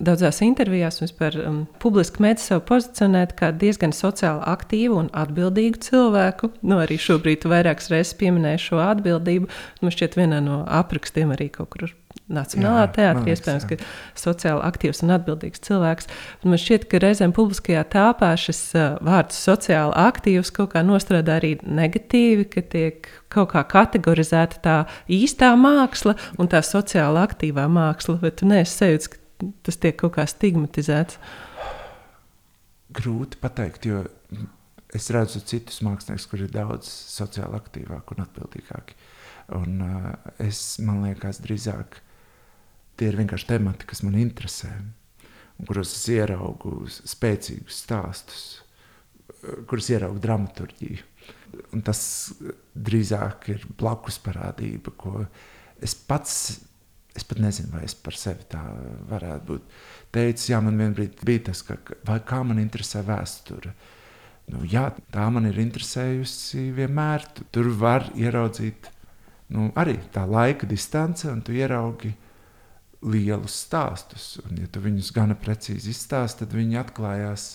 daudzās 0.00 0.40
intervijās 0.44 1.02
vispār 1.02 1.36
um, 1.42 1.58
publiski 1.82 2.22
mēģini 2.24 2.44
sevi 2.44 2.64
pozicionēt 2.70 3.34
kā 3.36 3.50
diezgan 3.52 3.92
sociāli 3.96 4.40
aktīvu 4.48 4.96
un 5.02 5.10
atbildīgu 5.12 5.82
cilvēku. 5.84 6.54
Nu, 6.64 6.80
arī 6.84 6.96
šobrīd 7.00 7.44
vairākas 7.48 7.90
reizes 7.92 8.16
pieminēju 8.20 8.64
šo 8.70 8.80
atbildību. 8.84 9.52
Man 9.84 9.92
šķiet, 9.92 10.16
vienā 10.16 10.40
no 10.44 10.62
aprakstiem 10.64 11.36
arī 11.36 11.50
kaut 11.52 11.74
kur 11.74 11.88
Nacionālā 12.26 12.88
teātrī, 12.90 13.36
iespējams, 13.36 13.64
ka 13.70 13.76
sociāli 14.18 14.64
aktīvs 14.66 15.04
un 15.04 15.12
atbildīgs 15.14 15.62
cilvēks. 15.62 16.08
Man 16.42 16.58
šķiet, 16.58 16.88
ka 16.90 16.98
reizēm 16.98 17.30
publiskajā 17.36 17.84
tāpā 17.92 18.32
šis 18.42 18.62
uh, 18.74 18.96
vārds 19.06 19.38
sociāli 19.38 19.94
aktīvs 20.02 20.50
kaut 20.56 20.72
kā 20.72 20.82
nostrādā 20.82 21.36
arī 21.38 21.52
negatīvi, 21.62 22.48
ka 22.50 22.64
tiek 22.66 23.06
kaut 23.30 23.52
kā 23.52 23.62
kategorizēta 23.70 24.58
tā 24.64 24.74
īstā 25.06 25.52
māksla 25.60 26.16
un 26.42 26.50
tā 26.50 26.64
sociāli 26.66 27.22
aktīvā 27.22 27.68
māksla, 27.70 28.18
bet 28.24 28.40
tu 28.40 28.50
neesi 28.50 28.74
sajūts, 28.74 29.12
ka 29.12 29.52
tas 29.68 29.78
tiek 29.84 29.94
kaut 30.00 30.16
kā 30.16 30.24
stigmatizēts. 30.26 31.20
Grūti 32.96 33.38
pateikt, 33.38 33.86
jo 33.86 34.02
es 34.96 35.06
redzu 35.14 35.44
citus 35.46 35.78
māksliniekus, 35.86 36.26
kuriem 36.32 36.50
ir 36.50 36.58
daudz 36.58 36.90
sociāli 36.90 37.54
aktīvāki 37.60 38.16
un 38.16 38.26
atbildīgāki. 38.26 38.98
Un, 39.54 39.78
uh, 39.78 40.10
es, 40.42 40.80
man 40.82 41.04
liekas, 41.06 41.38
drīzāk 41.44 42.00
Tie 42.96 43.10
ir 43.10 43.18
vienkārši 43.18 43.50
temati, 43.50 43.88
kas 43.88 44.00
man 44.06 44.16
interesē, 44.20 44.70
un 45.56 45.68
kuros 45.68 45.92
es 45.92 46.06
ieraugu 46.12 46.86
spēcīgus 46.88 47.82
stāstus, 47.84 48.44
kurus 49.68 49.90
ieraugu 49.92 50.22
dramaturgiju. 50.22 51.02
Un 51.76 51.82
tas 51.84 52.00
drīzāk 52.74 53.50
ir 53.52 53.66
blakus 53.78 54.18
parādība, 54.22 54.92
ko 54.96 55.26
es 55.82 55.94
pats, 56.08 56.56
es 57.16 57.24
pat 57.24 57.40
nezinu, 57.40 57.72
vai 57.74 57.84
es 57.86 57.94
par 57.96 58.16
sevi 58.18 58.48
tā 58.50 58.62
varētu 59.10 59.48
būt. 59.50 59.76
Teicis, 60.16 60.50
jā, 60.52 60.60
man 60.64 60.80
vienbrīd 60.80 61.20
bija 61.26 61.46
tas, 61.50 61.62
ka, 61.66 61.78
vai 62.08 62.18
kā 62.24 62.42
man 62.46 62.60
interesē 62.62 63.02
vēsture. 63.06 63.72
Nu, 64.52 64.62
jā, 64.68 64.88
tā 65.12 65.24
man 65.32 65.48
ir 65.48 65.58
interesējusi 65.58 66.68
vienmēr. 66.76 67.24
Tur 67.52 67.72
var 67.80 68.06
ieraudzīt 68.14 68.90
nu, 69.54 69.70
arī 69.78 69.96
tā 70.14 70.22
laika 70.28 70.68
distance, 70.70 71.26
un 71.30 71.42
tu 71.42 71.56
ieraugi 71.56 72.12
lielus 73.04 73.56
stāstus. 73.66 74.36
Un, 74.44 74.60
ja 74.62 74.70
tu 74.72 74.82
viņus 74.84 75.12
gana 75.16 75.36
precīzi 75.38 75.92
izstāsti, 75.92 76.44
tad 76.44 76.56
viņi 76.56 76.80
atklājās 76.80 77.48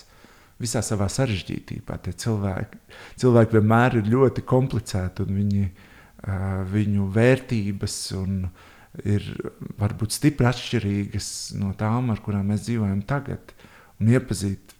visā 0.62 0.82
savā 0.84 1.08
sarežģītībā. 1.10 1.98
Tie 2.04 2.14
cilvēki, 2.24 2.78
cilvēki 3.22 3.58
vienmēr 3.58 3.98
ir 3.98 4.12
ļoti 4.12 4.44
komplicēti, 4.46 5.26
un 5.26 5.40
viņi, 5.40 5.64
viņu 6.72 7.08
vērtības 7.16 7.96
ir 9.08 9.26
varbūt 9.80 10.14
stipri 10.14 10.46
atšķirīgas 10.50 11.28
no 11.58 11.72
tām, 11.78 12.12
ar 12.12 12.22
kurām 12.22 12.52
mēs 12.52 12.66
dzīvojam 12.68 13.02
tagad. 13.08 13.54
Un 13.98 14.12
iepazīt 14.12 14.76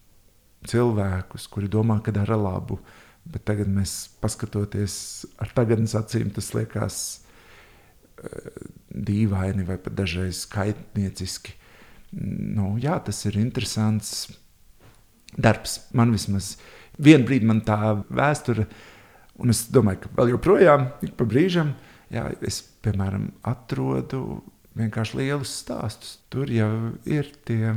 cilvēkus, 0.68 1.48
kuri 1.50 1.70
domā, 1.70 1.98
ka 2.04 2.14
dara 2.14 2.38
labu, 2.38 2.78
bet 3.26 3.44
tagad 3.48 3.70
mēs 3.70 4.12
paskatoties 4.22 4.94
ar 5.42 5.50
tagadnes 5.56 5.94
acīm, 5.98 6.30
tas 6.34 6.52
liekas 6.54 7.21
dīvaini 8.92 9.66
vai 9.66 9.78
pat 9.80 9.96
dažreiz 9.98 10.44
kaitnieciski. 10.52 11.56
Nu, 12.12 12.74
jā, 12.80 12.98
tas 13.04 13.22
ir 13.28 13.38
interesants 13.40 14.26
darbs. 15.32 15.78
Man 15.96 16.12
vismaz 16.12 16.56
vienā 17.00 17.24
brīdī 17.26 17.48
man 17.48 17.62
tā 17.64 17.78
vēsture, 18.12 18.66
un 19.40 19.52
es 19.52 19.64
domāju, 19.72 20.04
ka 20.04 20.12
vēl 20.18 20.34
joprojām, 20.34 20.90
ik 21.06 21.16
pa 21.16 21.26
brīžam, 21.28 21.72
jā, 22.12 22.26
es, 22.44 22.60
piemēram, 22.84 23.30
atrodu 23.48 24.42
vienkārši 24.76 25.22
lielus 25.22 25.54
stāstus. 25.62 26.18
Tur 26.32 26.52
jau 26.52 26.92
ir 27.08 27.32
tie 27.48 27.72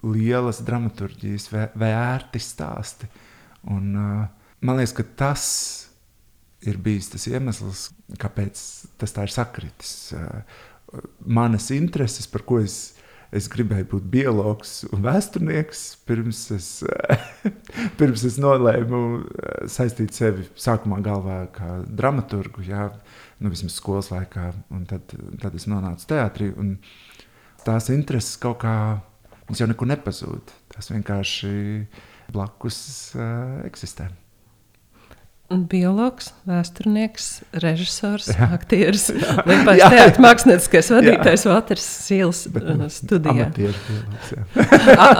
lielas 0.00 0.62
dramaturgijas, 0.64 1.50
vērti 1.52 2.40
stāsti. 2.40 3.08
Un, 3.68 3.92
uh, 3.92 4.54
man 4.64 4.80
liekas, 4.80 4.96
ka 4.96 5.04
tas 5.20 5.46
ir 6.66 6.78
bijis 6.82 7.10
tas 7.12 7.26
iemesls, 7.30 7.90
kāpēc 8.20 8.62
tas 9.00 9.14
tā 9.16 9.26
ir 9.26 9.34
sakritis. 9.34 9.92
Eh, 10.16 10.56
manas 11.24 11.70
intereses, 11.74 12.28
par 12.30 12.44
ko 12.48 12.60
es, 12.60 12.94
es 13.32 13.46
gribēju 13.52 13.86
būt 13.92 14.08
biologs 14.12 14.80
un 14.90 15.04
vēsturnieks, 15.06 15.84
pirms 16.08 16.42
es, 16.56 16.70
pirms 18.00 18.26
es 18.28 18.38
nolēmu 18.42 19.02
eh, 19.20 19.60
saistīt 19.70 20.16
sevi 20.16 20.48
sākumā 20.58 21.00
galvā 21.04 21.42
kā 21.54 21.80
dramaturgu, 21.86 22.66
jā, 22.68 22.88
nu, 23.40 23.52
vismaz 23.52 23.78
skolas 23.80 24.10
laikā, 24.12 24.50
un 24.74 24.84
tad, 24.90 25.16
tad 25.40 25.56
es 25.56 25.68
nonācu 25.70 26.10
teātrī. 26.10 26.52
Tās 27.60 27.90
intereses 27.92 28.40
kaut 28.40 28.62
kā 28.62 28.74
jau 29.58 29.68
nekur 29.68 29.88
nepazūd. 29.90 30.52
Tas 30.70 30.90
vienkārši 30.92 31.52
blakus 32.32 32.80
uh, 33.18 33.60
eksistē. 33.66 34.08
Biologs, 35.50 36.28
vēsturnieks, 36.46 37.24
režisors, 37.58 38.28
jā. 38.30 38.46
aktieris, 38.54 39.08
Liepais 39.48 39.80
teātris, 39.82 40.20
mākslinieckais 40.22 40.90
vadītājs 40.94 41.46
Vaters 41.50 41.86
Sīls 42.06 42.44
uh, 42.46 42.84
studijā. 42.94 43.48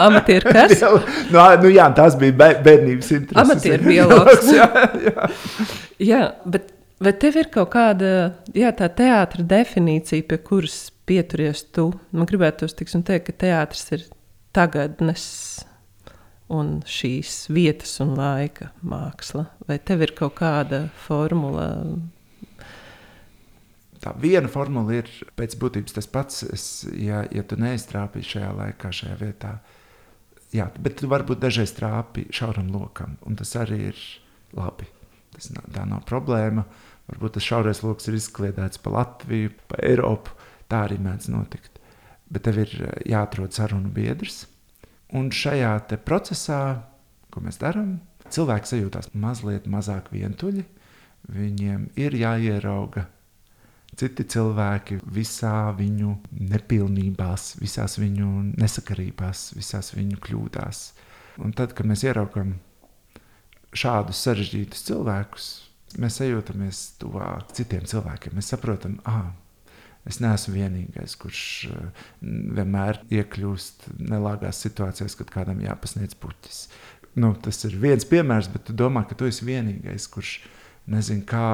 Amatieru 0.07 0.53
kas? 0.55 0.77
Jā, 0.79 0.93
nu, 1.35 1.40
nu 1.64 1.73
jā, 1.75 1.88
tās 1.99 2.14
bija 2.21 2.53
bērnības 2.62 3.11
intereses. 3.16 3.43
Amatieru 3.43 3.88
biologs. 3.88 4.53
jā, 4.55 4.69
jā. 5.09 5.27
jā, 6.12 6.21
bet 6.55 6.71
vai 7.03 7.14
tev 7.25 7.40
ir 7.43 7.51
kaut 7.51 7.73
kāda, 7.75 8.12
jā, 8.55 8.71
tā 8.79 8.87
teātra 9.03 9.43
definīcija, 9.51 10.29
pie 10.31 10.38
kuras 10.47 10.79
pieturies 11.11 11.64
tu? 11.75 11.90
Man 12.14 12.31
gribētu 12.31 12.71
tiksim 12.71 13.03
teikt, 13.03 13.33
ka 13.33 13.49
teātris 13.49 13.88
ir 13.99 14.07
tagadnes 14.55 15.27
un 16.50 16.80
šīs 16.88 17.44
vietas 17.52 17.92
un 18.02 18.14
laika 18.18 18.70
māksla? 18.82 19.46
Vai 19.68 19.78
tev 19.78 20.04
ir 20.06 20.14
kaut 20.18 20.36
kāda 20.40 20.86
formula? 21.06 21.68
Tā 24.00 24.14
viena 24.20 24.48
formula 24.48 24.96
ir 24.96 25.10
pēc 25.36 25.58
būtības 25.60 25.96
tas 25.98 26.08
pats. 26.10 26.44
Es, 26.48 26.68
ja, 26.96 27.24
ja 27.30 27.44
tu 27.44 27.58
neiztrāpīji 27.60 28.34
šajā 28.34 28.52
laikā, 28.62 28.92
šajā 28.96 29.16
vietā, 29.20 29.56
jā, 30.56 30.70
bet 30.80 31.00
tu 31.00 31.10
varbūt 31.10 31.42
dažreiz 31.42 31.74
trāpi 31.76 32.26
šauram 32.34 32.70
lokam, 32.72 33.18
un 33.28 33.36
tas 33.38 33.52
arī 33.60 33.82
ir 33.90 34.06
labi. 34.56 34.88
Tas 35.34 35.52
tā 35.54 35.84
nav 35.86 36.02
problēma. 36.08 36.64
Varbūt 37.10 37.36
tas 37.36 37.46
šaurais 37.46 37.82
lokus 37.82 38.08
ir 38.08 38.16
izkliedēts 38.18 38.80
pa 38.82 38.92
Latviju, 38.94 39.52
pa 39.70 39.80
Eiropu. 39.86 40.34
Tā 40.70 40.84
arī 40.86 41.00
mēdz 41.02 41.30
notikt. 41.32 41.80
Bet 42.30 42.44
tev 42.46 42.60
ir 42.62 42.74
jāatrod 43.08 43.54
sarunu 43.54 43.90
biedrs. 43.94 44.44
Un 45.16 45.31
šajā 45.35 45.73
procesā, 46.07 46.61
ko 47.31 47.42
mēs 47.42 47.59
darām, 47.59 47.99
cilvēki 48.31 48.75
sajūtās 48.75 49.11
mazliet 49.14 49.66
mazāk 49.70 50.12
vientuļi. 50.14 50.66
Viņiem 51.31 51.90
ir 52.01 52.14
jāierauga 52.16 53.05
citi 53.99 54.25
cilvēki 54.33 55.01
visā 55.12 55.70
viņu 55.77 56.14
nepilnībās, 56.51 57.55
visās 57.61 57.99
viņu 58.01 58.29
nesakarībās, 58.55 59.51
visās 59.57 59.92
viņu 59.96 60.20
kļūdās. 60.25 60.83
Un 61.44 61.55
tad, 61.57 61.75
kad 61.77 61.88
mēs 61.88 62.05
ieraugām 62.07 62.55
šādus 63.77 64.23
sarežģītus 64.27 64.87
cilvēkus, 64.88 65.51
mēs 66.01 66.20
jūtamies 66.25 66.83
tuvāk 67.03 67.53
citiem 67.57 67.87
cilvēkiem. 67.90 68.37
Mēs 68.38 68.51
saprotam, 68.55 68.99
ah, 69.09 69.31
es 70.08 70.20
neesmu 70.22 70.54
vienīgais, 70.56 71.16
kurš 71.20 71.42
eh, 71.70 72.06
vienmēr 72.56 73.02
iekļūst 73.12 73.90
nelāgās 73.98 74.62
situācijās, 74.64 75.16
kad 75.18 75.32
kādam 75.34 75.62
jāpasniedz 75.64 76.16
puķis. 76.20 76.64
Nu, 77.20 77.34
tas 77.42 77.58
ir 77.66 77.76
viens 77.82 78.06
piemērs, 78.06 78.50
bet 78.52 78.68
tu 78.68 78.76
domā, 78.76 79.02
ka 79.08 79.18
tu 79.18 79.26
esi 79.26 79.46
vienīgais, 79.48 80.06
kurš 80.12 80.36
nezina, 80.90 81.26
kā 81.26 81.46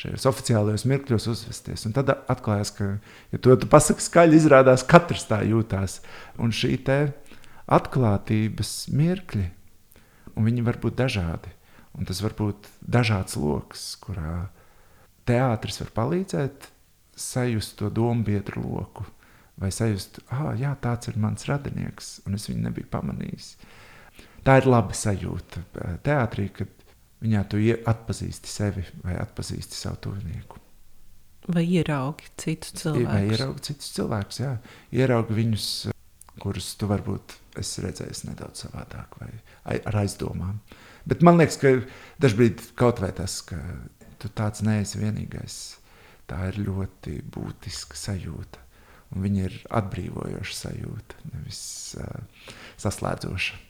šajos 0.00 0.26
oficiālajos 0.28 0.86
mirkļos 0.88 1.28
uzvesties. 1.32 1.84
Un 1.88 1.94
tad 1.96 2.12
atklājās, 2.12 2.72
ka, 2.76 2.88
ja 3.32 3.40
to 3.40 3.56
tu 3.60 3.68
pasaki 3.70 4.04
skaļi, 4.04 4.40
izrādās, 4.40 4.84
katrs 4.88 5.28
tā 5.28 5.42
jūtās. 5.48 6.00
Un 6.40 6.52
šī 6.52 6.78
atklātības 7.66 8.72
mirkļi 8.94 9.46
un 10.36 10.46
viņi 10.46 10.64
var 10.66 10.78
būt 10.82 10.98
dažādi. 11.00 11.52
Un 11.96 12.06
tas 12.08 12.20
var 12.22 12.36
būt 12.36 12.68
dažāds 12.84 13.38
lokus, 13.40 13.88
kurā 14.02 14.50
teātris 15.26 15.80
var 15.80 15.92
palīdzēt 15.96 16.68
sajust 17.16 17.78
to 17.80 17.90
domu 17.90 18.24
biedru 18.24 18.62
loku. 18.62 19.06
Vai 19.56 19.70
sajust, 19.72 20.20
ah, 20.28 20.50
jā, 20.58 20.74
tāds 20.80 21.08
ir 21.08 21.16
mans 21.16 21.46
radinieks, 21.48 22.18
un 22.28 22.36
es 22.36 22.44
viņu 22.50 22.66
nebiju 22.66 22.90
pamanījis. 22.92 23.54
Tā 24.44 24.58
ir 24.60 24.68
laba 24.68 24.94
sajūta 24.94 25.62
teātrī, 26.04 26.50
kad 26.54 26.84
viņā 27.24 27.42
tu 27.50 27.60
atpazīsti 27.64 28.52
sevi 28.52 28.84
vai 29.02 29.16
atpazīsti 29.22 29.78
savu 29.78 29.98
tuvinieku. 30.06 30.60
Vai 31.46 31.62
ieraugi 31.64 32.28
citus 32.42 32.74
cilvēkus? 32.82 33.12
Vai 33.12 33.22
ieraugi 33.30 33.64
citus 33.68 33.92
cilvēkus, 33.96 34.40
jā. 34.42 34.52
Ieraugi 34.92 35.36
viņus, 35.36 35.66
kurus 36.42 36.72
tu 36.78 36.88
varbūt 36.90 37.36
esi 37.60 37.84
redzējis 37.84 38.24
nedaudz 38.26 38.66
savādāk 38.66 39.16
vai 39.22 39.78
ar 39.78 40.00
aizdomām. 40.02 40.58
Bet 41.06 41.22
man 41.24 41.38
liekas, 41.40 41.58
ka 41.62 41.72
dažkārt 42.22 42.72
kaut 42.78 43.00
vai 43.00 43.12
tas, 43.14 43.38
ka 43.46 43.60
tu 44.20 44.28
tāds 44.34 44.64
neesi 44.66 44.98
vienīgais, 45.00 45.58
tā 46.30 46.48
ir 46.50 46.60
ļoti 46.66 47.20
būtiska 47.34 47.98
sajūta. 47.98 48.62
Un 49.14 49.22
viņa 49.22 49.44
ir 49.46 49.58
atbrīvojoša 49.78 50.56
sajūta, 50.56 51.20
nevis 51.30 51.60
uh, 52.00 52.48
saslēdzoša. 52.82 53.60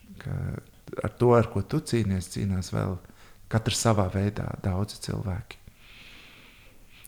Ar 1.05 1.13
to, 1.21 1.35
ar 1.37 1.51
ko 1.53 1.61
tu 1.61 1.83
cīnies, 1.85 2.31
cīnās 2.33 2.73
vēl 2.73 2.97
katrs 3.53 3.83
savā 3.85 4.07
veidā, 4.15 4.47
daudzi 4.65 5.03
cilvēki. 5.05 5.61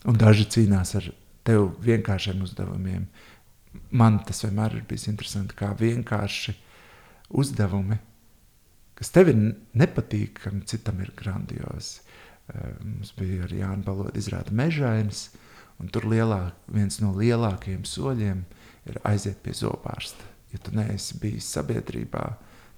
Un 0.09 0.19
daži 0.19 0.45
cīnās 0.53 0.93
ar 0.99 1.09
tev 1.47 1.71
vienkāršiem 1.83 2.45
uzdevumiem. 2.45 3.09
Man 3.89 4.21
tas 4.25 4.43
vienmēr 4.45 4.77
ir 4.77 4.85
bijis 4.87 5.09
interesanti, 5.09 5.57
kā 5.57 5.73
vienkārši 5.77 6.53
uzdevumi 7.41 7.97
kas 8.99 9.13
tev 9.15 9.31
ir 9.31 9.39
nepatīkami, 9.79 10.65
citam 10.67 10.99
ir 11.03 11.13
grandiozi. 11.17 12.03
Eh, 12.49 12.69
mums 12.81 13.13
bija 13.17 13.45
arī 13.45 13.61
Jānis 13.61 13.85
Balods 13.85 14.17
izrāda 14.17 14.53
mežainis, 14.55 15.29
un 15.79 15.89
tur 15.93 16.07
lielāk, 16.09 16.57
viens 16.67 16.99
no 17.03 17.13
lielākajiem 17.15 17.85
soļiem 17.85 18.43
ir 18.89 18.99
aiziet 19.07 19.41
pie 19.45 19.53
zobārsta. 19.53 20.25
Ja 20.49 20.59
tu 20.65 20.73
neesi 20.73 21.19
bijis 21.21 21.49
sabiedrībā 21.53 22.23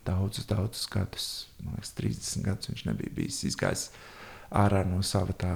daudzus, 0.06 0.48
daudzus 0.50 0.90
gadus, 0.92 1.28
man 1.64 1.78
liekas, 1.78 1.94
30 1.96 2.48
gadus 2.50 2.72
viņš 2.72 2.84
nebija 2.90 3.16
bijis 3.16 3.44
izgājis 3.48 3.86
ārā 4.52 4.84
no 4.88 5.00
sava 5.08 5.34
tā 5.40 5.56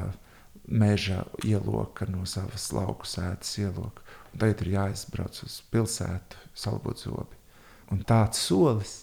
meža 0.66 1.26
ieloka, 1.44 2.08
no 2.10 2.24
savas 2.30 2.72
lauku 2.74 3.10
sēdes 3.10 3.52
ieloka. 3.60 4.06
Un 4.32 4.42
tagad 4.42 4.64
ir 4.64 4.78
jāizbrauc 4.78 5.42
uz 5.44 5.60
pilsētu, 5.74 6.40
salbot 6.56 7.04
zobi. 7.04 7.44
Un 7.92 8.02
tāds 8.08 8.40
solis 8.48 9.02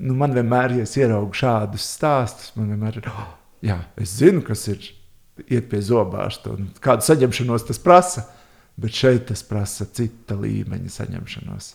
nu, 0.00 0.16
man 0.16 0.34
vienmēr, 0.34 0.78
ja 0.78 0.88
es 0.88 0.96
ieraugu 0.98 1.36
šādus 1.36 1.86
stāstus, 1.96 2.54
man 2.56 2.72
vienmēr 2.72 3.00
ir, 3.00 3.08
oh, 3.12 3.28
jā, 3.64 3.78
es 4.00 4.16
zinu, 4.20 4.42
kas 4.46 4.66
ir 4.72 4.90
iet 5.48 5.70
pie 5.70 5.80
zobārsta 5.84 6.54
un 6.54 6.70
kādu 6.82 7.06
saņemšanos 7.06 7.66
tas 7.70 7.82
prasa. 7.82 8.26
Bet 8.80 8.94
šeit 8.96 9.26
tas 9.28 9.42
prasa 9.44 9.84
cita 9.92 10.38
līmeņa 10.40 10.88
saņemšanos. 10.94 11.66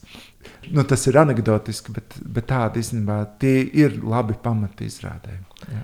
Nu, 0.74 0.82
tas 0.90 1.04
ir 1.06 1.20
anekdotiski, 1.22 1.94
bet, 1.94 2.16
bet 2.18 2.48
tādi 2.50 2.82
īstenībā 2.82 3.20
tie 3.42 3.60
ir 3.78 4.00
labi 4.02 4.34
pamati 4.42 4.88
izrādēji. 4.90 5.44
Jā. 5.70 5.84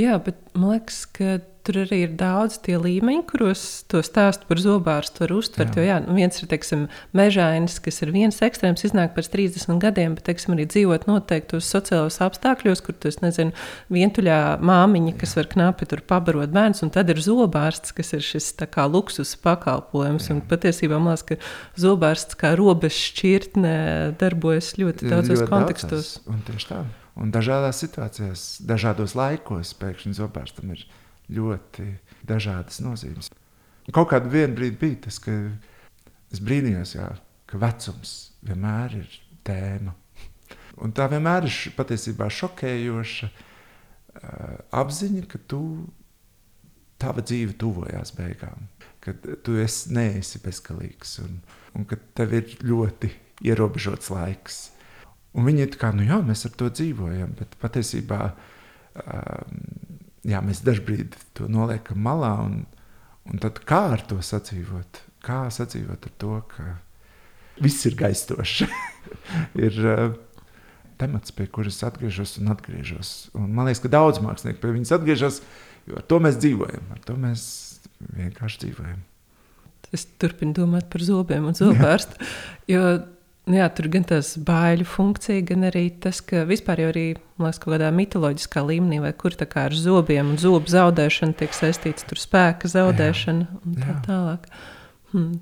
jā, 0.00 0.14
bet 0.24 0.38
man 0.54 0.72
liekas, 0.72 1.02
ka 1.12 1.34
tur 1.66 1.78
arī 1.84 2.02
ir 2.06 2.14
daudz 2.18 2.58
tie 2.64 2.74
līmeņi, 2.80 3.22
kuros 3.30 3.62
to 3.90 4.02
stāstu 4.04 4.48
par 4.48 4.60
zobārstu 4.62 5.24
var 5.24 5.34
uztvert. 5.36 5.76
Jā. 5.76 5.82
Jo 5.82 5.88
jā, 5.88 5.98
nu 6.04 6.16
viens 6.16 6.38
ir 6.40 6.48
teiksim, 6.50 6.86
mežainis, 7.16 7.78
kas 7.82 8.02
ir 8.04 8.12
viens 8.14 8.40
ekstrēms, 8.44 8.84
iznāk 8.88 9.14
pēc 9.16 9.30
30 9.32 9.82
gadiem, 9.82 10.16
bet 10.18 10.26
teiksim, 10.28 10.56
arī 10.56 10.66
dzīvot 10.70 11.06
noteiktos 11.10 11.68
sociālos 11.70 12.18
apstākļos, 12.24 12.82
kur 12.84 12.96
tu 12.98 13.12
nezini, 13.22 13.54
vientuļā 13.94 14.40
māmiņa, 14.62 15.16
kas 15.20 15.34
jā. 15.34 15.42
var 15.42 15.50
knapi 15.54 15.90
tur 15.92 16.02
pabarot 16.12 16.54
bērns, 16.54 16.82
un 16.86 16.92
tad 16.94 17.12
ir 17.12 17.22
zobārsts, 17.22 17.94
kas 17.96 18.14
ir 18.16 18.24
šis 18.26 18.52
kā, 18.72 18.88
luksus 18.90 19.36
pakalpojums. 19.42 20.30
Jā. 20.30 20.38
Un 20.38 20.42
patiesībā 20.50 20.98
man 20.98 21.14
liekas, 21.14 21.28
ka 21.28 21.82
zobārsts 21.82 22.38
kā 22.38 22.54
robeža 22.58 22.98
šķirtne 23.12 23.76
darbojas 24.20 24.74
ļoti 24.80 25.12
daudzos 25.12 25.44
ļoti 25.44 25.52
kontekstos. 25.52 26.10
Daudzās. 26.18 26.26
Un 26.32 26.44
tieši 26.48 26.68
tā. 26.72 26.82
Un 27.22 27.32
dažādās 27.32 27.82
situācijās, 27.82 28.42
dažādos 28.64 29.12
laikos 29.18 29.74
pēkšņi 29.76 30.16
zobārstam 30.16 30.72
ir 30.72 30.86
ļoti 31.36 31.86
dažādas 32.28 32.80
nozīmes. 32.84 33.30
Kaut 33.92 34.12
kādā 34.12 34.30
brīdī 34.30 34.70
bija 34.78 35.00
tas, 35.08 35.18
ka 35.22 35.32
es 36.32 36.42
brīnījos, 36.42 36.94
jā, 36.96 37.08
ka 37.50 37.60
vecums 37.60 38.12
vienmēr 38.46 39.00
ir 39.00 39.16
tēma. 39.46 39.94
Un 40.82 40.94
tā 40.96 41.08
vienmēr 41.10 41.48
ir 41.48 41.56
patiesībā 41.76 42.28
šokējoša 42.32 43.28
uh, 43.28 44.54
apziņa, 44.82 45.24
ka 45.28 45.40
tu, 45.50 45.62
tava 47.02 47.24
dzīve 47.26 47.56
tuvojās 47.58 48.14
beigām, 48.16 48.68
ka 49.02 49.14
tu 49.44 49.58
esi, 49.60 49.90
neesi 49.96 50.40
bezgalīgs 50.42 51.18
un, 51.24 51.40
un 51.76 51.88
ka 51.88 51.98
tev 52.16 52.36
ir 52.38 52.54
ļoti 52.62 53.10
ierobežots 53.50 54.12
laiks. 54.14 54.62
Un 55.32 55.48
viņi 55.48 55.64
ir 55.66 55.76
kā, 55.80 55.90
nu 55.96 56.06
jā, 56.06 56.20
mēs 56.24 56.46
ar 56.46 56.54
to 56.60 56.68
dzīvojam, 56.70 57.32
bet 57.38 57.56
patiesībā 57.60 58.20
um, 58.30 59.62
jā, 60.28 60.42
mēs 60.44 60.62
dažkārt 60.66 61.18
to 61.36 61.48
noliekam 61.50 62.02
malā, 62.04 62.34
un, 62.46 62.62
un 63.28 63.42
tad 63.42 63.60
kā 63.68 63.84
ar 63.96 64.04
to 64.08 64.20
sadzīvot? 64.22 65.02
Kā 65.22 65.44
sadzīvot 65.54 66.08
ar 66.08 66.14
to, 66.18 66.36
ka 66.50 66.76
viss 67.62 67.86
ir 67.86 67.98
gaistošs? 67.98 68.64
ir 69.66 69.78
uh, 69.84 70.14
temats, 71.02 71.34
pie 71.34 71.46
kuras 71.50 71.80
atgriežos 71.86 72.36
un 72.40 72.52
atgriežos. 72.54 73.30
Un 73.38 73.50
man 73.54 73.68
liekas, 73.68 73.82
ka 73.84 73.92
daudz 73.92 74.22
mākslinieku 74.22 74.62
pie 74.62 74.74
viņas 74.76 74.94
atgriežas, 74.98 75.40
jo 75.88 75.98
ar 75.98 76.06
to 76.06 76.18
mēs 76.22 76.38
dzīvojam, 76.42 76.92
ar 76.94 77.02
to 77.06 77.16
mēs 77.20 77.46
vienkārši 78.18 78.66
dzīvojam. 78.66 79.00
Es 79.92 80.06
turpinu 80.20 80.54
domāt 80.56 80.88
par 80.92 81.04
zobiem 81.04 81.50
un 81.50 81.56
zobārstu. 81.58 82.16
Nu 83.50 83.58
jā, 83.58 83.66
tur 83.74 83.88
gan 83.90 84.04
tas 84.06 84.36
bāļu 84.38 84.84
funkcija, 84.86 85.42
gan 85.48 85.66
arī 85.66 85.88
tas, 86.02 86.20
ka 86.22 86.44
vispār 86.46 86.84
jau 86.84 86.90
arī 86.92 87.06
liekas, 87.42 87.58
kaut 87.58 87.72
kādā 87.74 87.88
mitoloģiskā 87.94 88.62
līmenī, 88.68 89.00
vai 89.02 89.10
kur 89.18 89.34
tā 89.34 89.48
kā 89.50 89.64
ar 89.66 89.74
zobiem 89.74 90.30
un 90.30 90.38
zobu 90.38 90.70
zaudēšanu 90.70 91.34
tiek 91.40 91.56
saistīts 91.56 92.06
ar 92.06 92.22
spēka 92.22 92.70
zaudēšanu 92.70 93.48
jā, 93.48 93.58
un 93.66 93.80
tā 93.80 93.88
jā. 93.88 93.98
tālāk. 94.06 94.46
Hmm. 95.10 95.34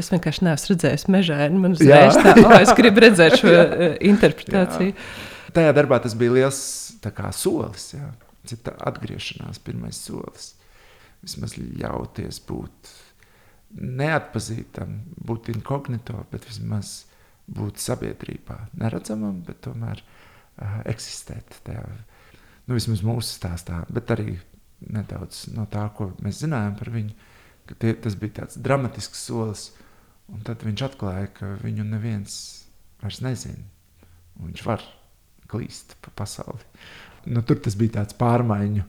Es 0.00 0.10
vienkārši 0.10 0.46
neesmu 0.46 0.72
redzējis 0.72 1.06
mežāni. 1.12 1.62
Man 1.62 1.76
uzreiz 1.76 2.16
tā, 2.18 2.32
oh, 2.40 2.54
es 2.56 2.72
gribu 2.74 3.04
redzēt 3.04 3.38
šo 3.42 3.52
uh, 3.52 3.88
interpretāciju. 4.10 4.94
Jā. 4.96 5.50
Tajā 5.56 5.72
darbā 5.76 6.00
tas 6.02 6.16
bija 6.18 6.34
liels 6.40 6.60
kā, 7.04 7.30
solis, 7.36 7.92
jā. 7.94 8.08
Cita 8.46 8.74
atgriešanās, 8.88 9.60
pirmais 9.62 9.98
solis. 10.00 10.54
Vismaz 11.22 11.54
ļauties 11.58 12.40
būt 12.48 12.94
neatpazītam, 13.76 14.96
būt 15.28 15.50
inkognito, 15.54 16.18
bet 16.32 16.46
vismaz 16.48 17.04
būt 17.46 17.80
sabiedrībā. 17.82 18.58
Neredzamam, 18.80 19.40
bet 19.46 19.62
tomēr 19.66 20.02
uh, 20.02 20.80
eksistēt. 20.90 21.60
Tajā, 21.66 21.84
nu, 22.66 22.76
vismaz 22.76 23.04
mūsu 23.06 23.36
stāstā, 23.36 23.84
bet 23.92 24.10
arī 24.14 24.36
nedaudz 24.86 25.46
no 25.54 25.66
tā, 25.70 25.86
ko 25.96 26.10
mēs 26.24 26.42
zinājām 26.44 26.76
par 26.78 26.92
viņu. 26.94 27.16
Tie, 27.66 27.94
tas 27.98 28.14
bija 28.18 28.42
tāds 28.42 28.60
dramatisks 28.62 29.24
solis, 29.26 29.70
un 30.30 30.42
tad 30.46 30.62
viņš 30.66 30.84
atklāja, 30.86 31.30
ka 31.34 31.56
viņu 31.62 31.86
neviens 31.88 32.36
vairs 33.02 33.22
nezina. 33.24 33.64
Viņš 34.38 34.62
var 34.66 34.84
klīst 35.50 35.96
pa 36.04 36.12
pasauli. 36.22 36.62
Nu, 37.26 37.42
tur 37.42 37.58
tas 37.62 37.74
bija 37.78 38.00
tāds 38.00 38.14
pārmaiņu, 38.18 38.84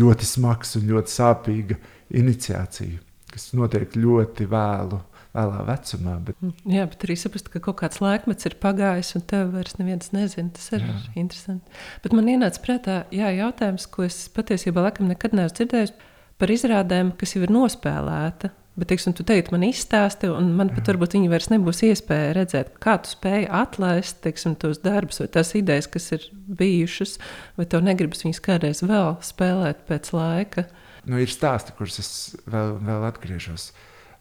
ļoti 0.00 0.26
smags 0.26 0.74
un 0.78 0.88
ļoti 0.90 1.14
sāpīga 1.14 1.76
iniciācija, 2.18 2.98
kas 3.30 3.52
notiek 3.54 3.94
ļoti 3.94 4.48
vēlu 4.50 4.98
vēlā 5.36 5.64
vecumā. 5.68 6.16
Bet... 6.26 6.38
Mm, 6.42 6.54
jā, 6.74 6.84
bet 6.90 7.06
arī 7.06 7.16
saprast, 7.20 7.50
ka 7.52 7.62
kaut 7.64 7.80
kāds 7.82 8.02
laikmets 8.04 8.48
ir 8.48 8.58
pagājis, 8.62 9.14
un 9.18 9.24
tev 9.30 9.52
vairs 9.54 9.78
neviens 9.80 10.12
nezina. 10.14 10.52
Tas 10.56 10.70
ir 10.74 10.84
jā. 10.84 10.98
interesanti. 11.20 11.80
Bet 12.04 12.16
man 12.16 12.30
ienāca 12.32 12.62
prātā 12.64 13.00
jā, 13.14 13.32
jautājums, 13.38 13.88
ko 13.92 14.06
es 14.08 14.20
patiesībā 14.34 14.88
laikam 14.88 15.10
nekad 15.10 15.36
neesmu 15.36 15.60
dzirdējis 15.60 15.96
par 16.38 16.54
izrādēm, 16.54 17.12
kas 17.18 17.34
jau 17.34 17.44
ir 17.44 17.54
nospēlēta. 17.54 18.52
Bet, 18.78 18.92
teiksim, 18.92 19.10
tu 19.18 19.24
teici, 19.26 19.50
man 19.50 19.64
izstāsti, 19.66 20.28
un 20.30 20.52
man 20.54 20.68
pat 20.70 20.86
varbūt 20.86 21.16
viņi 21.16 21.30
vairs 21.32 21.48
nebūs 21.50 21.80
iespēja 21.88 22.36
redzēt, 22.36 22.76
kā 22.78 22.94
tu 23.02 23.10
spēj 23.10 23.48
atlaist 23.58 24.20
teiksim, 24.22 24.54
tos 24.54 24.78
darbus 24.84 25.18
vai 25.18 25.26
tās 25.34 25.50
idejas, 25.58 25.88
kas 25.90 26.06
ir 26.14 26.28
bijušas, 26.60 27.16
vai 27.58 27.66
tev 27.66 27.82
negribas 27.82 28.22
viņas 28.22 28.40
kādreiz 28.44 28.84
vēl 28.86 29.16
spēlēt 29.26 29.82
pēc 29.88 30.12
laika. 30.14 30.68
Nu, 31.10 31.18
ir 31.18 31.32
stāsti, 31.32 31.74
kurus 31.74 31.98
es 32.04 32.12
vēl, 32.46 32.76
vēl 32.86 33.08
atgriežos. 33.08 33.72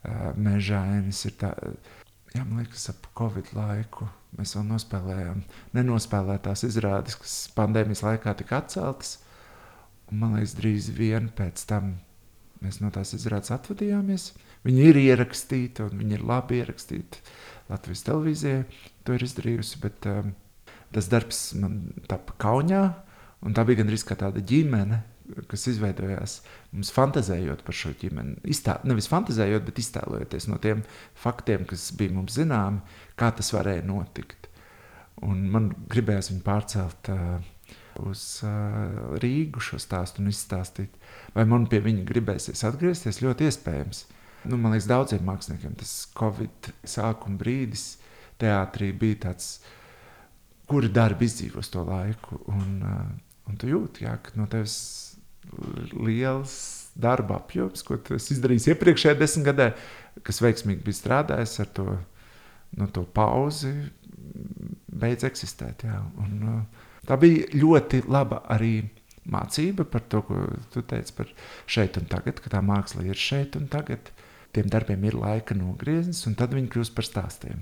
Uh, 0.08 0.32
mežainis. 0.40 1.26
Tā, 1.36 1.50
jā, 2.32 2.44
man 2.46 2.62
liekas, 2.62 2.86
ap 2.94 3.10
Covid 3.18 3.50
laiku 3.58 4.08
mēs 4.38 4.54
vēl 4.56 4.64
nospēlējām 4.70 5.42
nenospēlētās 5.76 6.64
izrādes, 6.64 7.18
kas 7.20 7.34
pandēmijas 7.58 8.06
laikā 8.06 8.32
tika 8.40 8.62
atceltas. 8.62 9.18
Un, 10.08 10.22
man 10.22 10.38
liekas, 10.38 10.54
drīz 10.56 10.88
vien 10.96 11.28
pēc 11.36 11.66
tam 11.68 11.98
mēs 12.64 12.80
no 12.80 12.92
tās 12.96 13.12
izrādes 13.18 13.52
atvadījāmies. 13.52 14.30
Viņi 14.64 14.88
ir 14.94 15.02
ierakstīti, 15.02 15.84
un 15.84 16.00
viņi 16.00 16.16
ir 16.16 16.24
labi 16.30 16.62
ierakstīti. 16.62 17.26
Latvijas 17.68 18.06
televīzija 18.08 18.64
to 19.04 19.18
ir 19.18 19.28
izdarījusi, 19.28 19.82
bet 19.84 20.08
um, 20.08 20.32
tas 20.96 21.12
darbs 21.12 21.42
man 21.60 21.82
tapa 22.08 22.38
Kaunijā, 22.40 22.86
un 23.44 23.60
tā 23.60 23.68
bija 23.68 23.84
gandrīz 23.84 24.08
kā 24.08 24.16
tāda 24.24 24.40
ģimene, 24.40 25.04
kas 25.52 25.68
izveidojās 25.68 26.40
mums 26.78 26.94
fantāzējot 26.94 27.64
par 27.66 27.76
šo 27.76 27.92
ģimeni. 27.98 28.38
Iztā, 28.54 28.78
nevis 28.88 29.10
fantāzējot, 29.12 29.66
bet 29.68 29.82
iztēlojoties 29.82 30.48
no 30.52 30.60
tiem 30.62 30.84
faktiem, 31.18 31.66
kas 31.70 31.90
bija 31.98 32.14
mums 32.14 32.38
zināmi, 32.38 32.84
kā 33.18 33.32
tas 33.36 33.50
varēja 33.56 33.86
notikt. 33.88 34.48
Un 35.26 35.48
man 35.50 35.72
gribējās 35.90 36.30
viņu 36.30 36.44
pārcelt 36.46 37.10
uh, 37.10 37.40
uz 38.06 38.24
uh, 38.46 39.18
Rīgu 39.22 39.64
šo 39.64 39.80
stāstu 39.82 40.22
un 40.22 40.30
izstāstīt. 40.30 40.94
Vai 41.34 41.48
man 41.50 41.66
pie 41.72 41.82
viņa 41.84 42.06
gribēsies 42.08 42.62
atgriezties? 42.70 43.24
Ļoti 43.26 43.50
iespējams. 43.50 44.04
Nu, 44.48 44.60
man 44.62 44.76
liekas, 44.76 44.90
daudziem 44.92 45.26
māksliniekiem 45.28 45.74
tas 45.80 45.96
Covid 46.18 46.70
sākuma 46.88 47.40
brīdis 47.42 47.96
teātrī 48.38 48.92
bija 48.94 49.24
tāds, 49.28 49.58
kuri 50.70 50.92
darbi 50.94 51.26
izdzīvos 51.26 51.74
to 51.74 51.82
laiku. 51.88 52.38
Un, 52.54 52.78
uh, 52.86 53.42
un 53.50 53.58
tu 53.58 53.72
jūti, 53.72 54.06
jā, 54.06 54.14
ka 54.22 54.38
no 54.38 54.46
tevis 54.52 54.78
liels 55.94 56.58
darba 56.98 57.38
apjoms, 57.42 57.84
ko 57.86 58.00
es 58.16 58.32
izdarīju 58.34 58.74
iepriekšējā 58.74 59.18
desmitgadē, 59.20 59.72
kas 60.26 60.42
veiksmīgi 60.42 60.86
bija 60.86 60.98
strādājis 60.98 61.60
ar 61.64 61.72
to, 61.78 61.88
no 62.78 62.88
to 62.94 63.04
pauzi, 63.16 63.74
beidz 64.88 65.28
eksistēt. 65.28 65.86
Jā. 65.88 66.02
Un, 66.24 66.38
uh, 66.50 66.88
tā 67.08 67.20
bija 67.22 67.48
ļoti 67.54 68.04
laba 68.10 68.42
arī 68.54 68.82
mācība 69.28 69.86
par 69.88 70.06
to, 70.10 70.24
ko 70.26 70.44
tu 70.74 70.84
teici 70.88 71.14
par 71.18 71.32
šeit 71.70 72.00
un 72.00 72.08
tagad, 72.10 72.42
ka 72.42 72.52
tā 72.54 72.64
māksla 72.66 73.06
ir 73.08 73.20
šeit 73.20 73.60
un 73.60 73.68
tagad. 73.72 74.12
Tiem 74.56 74.70
darbiem 74.74 75.04
ir 75.06 75.18
laika 75.20 75.54
nogrieznis, 75.58 76.24
un 76.30 76.38
tad 76.40 76.56
viņi 76.56 76.72
kļūst 76.74 76.96
par 76.98 77.06
stāstiem. 77.06 77.60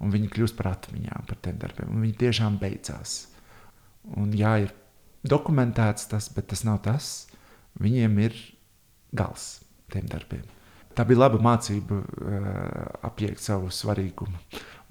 Un 0.00 0.12
viņi 0.14 0.30
kļūst 0.32 0.56
par 0.56 0.70
atmiņām 0.70 1.26
par 1.28 1.40
tiem 1.44 1.58
darbiem. 1.60 1.90
Viņi 2.00 2.16
tiešām 2.22 2.56
beidzās. 2.62 3.26
Un 4.16 4.30
jā, 4.36 4.54
ir 4.64 4.72
dokumentēts 5.26 6.08
tas, 6.10 6.28
bet 6.34 6.50
tas 6.52 6.64
nav 6.66 6.80
tas. 6.86 7.10
Viņiem 7.80 8.16
ir 8.24 8.36
gals 9.16 9.60
tiem 9.90 10.08
darbiem. 10.10 10.44
Tā 10.94 11.04
bija 11.06 11.22
laba 11.22 11.38
mācība 11.42 12.00
uh, 12.00 12.48
apiet 13.06 13.40
savu 13.42 13.70
svarīgumu. 13.74 14.38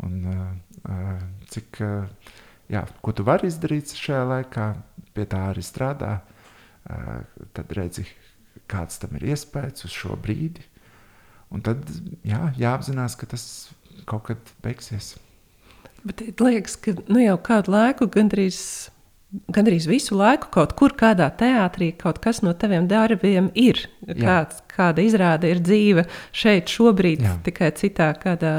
Un, 0.07 0.19
uh, 0.31 1.21
cik, 1.51 1.81
uh, 1.83 2.35
jā, 2.71 2.85
ko 3.03 3.13
tu 3.15 3.25
vari 3.27 3.49
izdarīt 3.51 3.91
šajā 3.99 4.23
laikā, 4.29 4.67
pie 5.15 5.27
tā 5.29 5.43
arī 5.51 5.63
strādā. 5.65 6.19
Uh, 6.89 7.19
tad 7.53 7.71
redzi, 7.75 8.07
kāds 8.71 9.01
tam 9.01 9.17
ir 9.19 9.27
iespējas 9.33 9.85
uz 9.89 9.95
šo 9.95 10.15
brīdi. 10.19 10.63
Un 11.53 11.65
tad 11.65 11.83
jā, 12.23 12.47
jāapzinās, 12.57 13.17
ka 13.19 13.27
tas 13.29 13.43
kaut 14.09 14.29
kad 14.29 14.53
beigsies. 14.63 15.17
Bet 16.07 16.21
liekas, 16.39 16.77
ka 16.79 16.95
nu 17.09 17.19
jau 17.19 17.35
kādu 17.43 17.73
laiku 17.73 18.07
gandrīz 18.11 18.61
gandrīz 19.53 19.85
visu 19.89 20.17
laiku 20.17 20.49
kaut 20.53 20.73
kur, 20.77 20.95
kādā 20.97 21.29
teātrī, 21.37 21.91
kaut 21.97 22.19
kas 22.23 22.41
no 22.45 22.53
taviem 22.57 22.87
darbiem 22.89 23.51
ir. 23.57 23.83
Kāds, 24.07 24.63
kāda 24.71 25.05
izrāde 25.05 25.51
ir 25.51 25.61
dzīve 25.61 26.05
šeit, 26.33 26.71
šobrīd, 26.71 27.25
Jā. 27.25 27.35
tikai 27.45 27.71
citā 27.77 28.09
kādā 28.17 28.53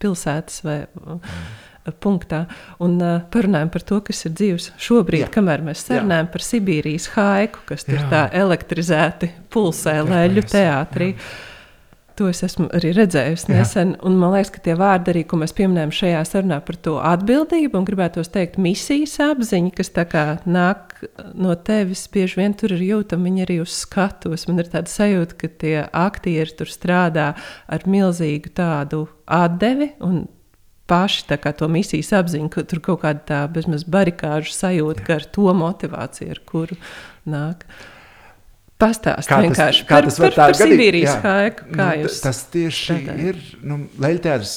pilsētas 0.00 0.62
vai 0.64 0.78
Jā. 0.84 1.94
punktā. 2.00 2.44
Un 2.84 2.96
uh, 3.04 3.16
parunājam 3.32 3.72
par 3.74 3.84
to, 3.84 4.00
kas 4.04 4.24
ir 4.24 4.36
dzīves 4.38 4.70
šobrīd, 4.80 5.26
Jā. 5.26 5.32
kamēr 5.34 5.64
mēs 5.66 5.84
sarunājam 5.84 6.30
par 6.32 6.46
Sibīrijas 6.46 7.10
haiku, 7.18 7.64
kas 7.68 7.84
tur 7.84 8.00
Jā. 8.00 8.06
tā 8.12 8.22
elektrizēti 8.44 9.32
pulsē 9.52 10.00
leļu 10.08 10.46
teātrī. 10.48 11.12
Jā. 11.12 11.52
To 12.14 12.28
es 12.30 12.44
esmu 12.46 12.68
arī 12.76 12.92
redzējusi 12.94 13.48
nesen. 13.50 13.96
Un 14.06 14.14
man 14.20 14.36
liekas, 14.36 14.52
ka 14.54 14.60
tie 14.62 14.76
vārdi, 14.78 15.10
arī, 15.10 15.24
ko 15.26 15.40
mēs 15.40 15.54
pieminējam 15.58 15.90
šajā 15.94 16.20
sarunā 16.28 16.60
par 16.62 16.76
to 16.86 16.92
atbildību, 17.02 17.74
un 17.74 17.86
gribētu 17.88 18.22
teikt, 18.36 18.54
misijas 18.62 19.16
apziņa, 19.24 19.72
kas 19.74 19.90
nāk 20.46 20.94
no 21.34 21.56
tevis, 21.58 22.04
bieži 22.14 22.38
vien 22.38 22.54
tur 22.54 22.76
ir 22.76 22.84
jūtama 22.86 23.26
viņa 23.26 23.42
arī 23.48 23.56
uz 23.64 23.74
skatuves. 23.80 24.46
Man 24.46 24.62
ir 24.62 24.70
tāda 24.70 24.92
sajūta, 24.92 25.38
ka 25.40 25.50
tie 25.58 25.74
aktieri 25.90 26.54
tur 26.54 26.70
strādā 26.70 27.32
ar 27.66 27.86
milzīgu 27.90 28.54
tādu 28.54 29.08
atdevi. 29.26 29.90
Paši 30.86 31.38
to 31.58 31.66
misijas 31.72 32.12
apziņu, 32.14 32.52
ka 32.52 32.62
tur 32.68 32.82
kaut 32.84 33.02
kāda 33.02 33.26
tā 33.26 33.40
bezmaz 33.50 33.82
barikāžu 33.88 34.54
sajūta, 34.54 35.02
ka 35.02 35.18
ar 35.18 35.26
to 35.34 35.50
motivāciju, 35.56 36.30
ar 36.30 36.42
kuru 36.46 36.78
nāk. 37.26 37.66
Uh, 38.84 39.26
Pastāstiet 39.26 39.88
kā 39.88 40.00
tas 40.04 40.18
par, 40.20 40.34
par, 40.34 40.52
par 40.52 40.58
Sibīrijas 40.58 41.20
haiku. 41.24 41.68
Nu, 41.72 41.86
jūs... 42.02 42.20
Tas 42.24 42.42
tieši 42.52 42.98
tādā. 42.98 43.16
ir. 43.30 43.40
Nu, 43.64 43.78
Leļtērs 44.02 44.54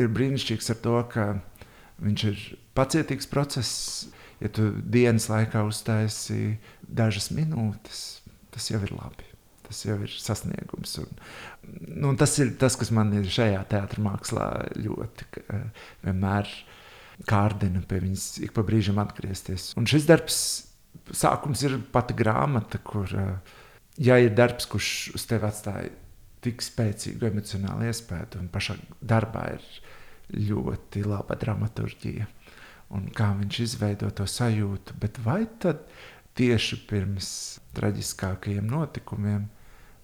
ir 0.00 0.10
brīnišķīgs 0.14 0.72
ar 0.74 0.80
to, 0.84 0.96
ka 1.12 1.28
viņš 2.04 2.26
ir 2.30 2.42
pacietīgs 2.76 3.30
process. 3.30 3.72
Ja 4.42 4.50
tu 4.52 4.68
dienas 4.74 5.30
laikā 5.30 5.62
uztaisi 5.64 6.58
dažas 6.84 7.30
minūtes, 7.32 8.00
tas 8.52 8.66
jau 8.68 8.82
ir 8.82 8.92
labi. 8.92 9.28
Tas 9.64 9.80
jau 9.86 9.96
ir 10.04 10.12
sasniegums. 10.20 10.98
Un, 11.00 11.22
nu, 12.02 12.12
tas 12.20 12.34
ir 12.42 12.52
tas, 12.60 12.76
kas 12.76 12.90
man 12.92 13.14
ir 13.16 13.30
šajā 13.30 13.62
teātrī 13.70 14.04
mākslā 14.04 14.48
ļoti 14.76 15.44
vienmēr 16.04 16.50
kārdina 17.30 17.82
pie 17.88 18.02
viņas 18.02 18.26
ik 18.44 18.52
pa 18.56 18.64
brīžam 18.66 18.98
atgriezties. 19.02 19.70
Un 19.78 19.86
šis 19.88 20.08
darbs 20.10 20.38
sākums 21.12 21.62
ir 21.66 21.78
pati 21.92 22.16
grāmata, 22.16 22.80
kur, 22.82 23.08
eh, 23.08 23.58
ja 23.98 24.18
ir 24.18 24.34
darbs, 24.34 24.66
kurš 24.70 25.14
uz 25.14 25.26
tevi 25.30 25.48
atstāja 25.48 25.90
tik 26.44 26.62
spēcīgu 26.62 27.30
emocionālu 27.30 27.88
iespēju, 27.88 28.40
un 28.40 28.48
pašā 28.52 28.76
darbā 29.00 29.46
ir 29.54 29.68
ļoti 30.34 31.04
laba 31.06 31.36
dramaturgija, 31.40 32.26
un 32.96 33.08
kā 33.16 33.30
viņš 33.38 33.60
izveido 33.64 34.10
to 34.10 34.26
sajūtu, 34.28 34.96
bet 35.00 35.20
vai 35.24 35.44
tad 35.60 35.86
tieši 36.38 36.80
pirms 36.88 37.30
traģiskākajiem 37.76 38.66
notikumiem 38.68 39.46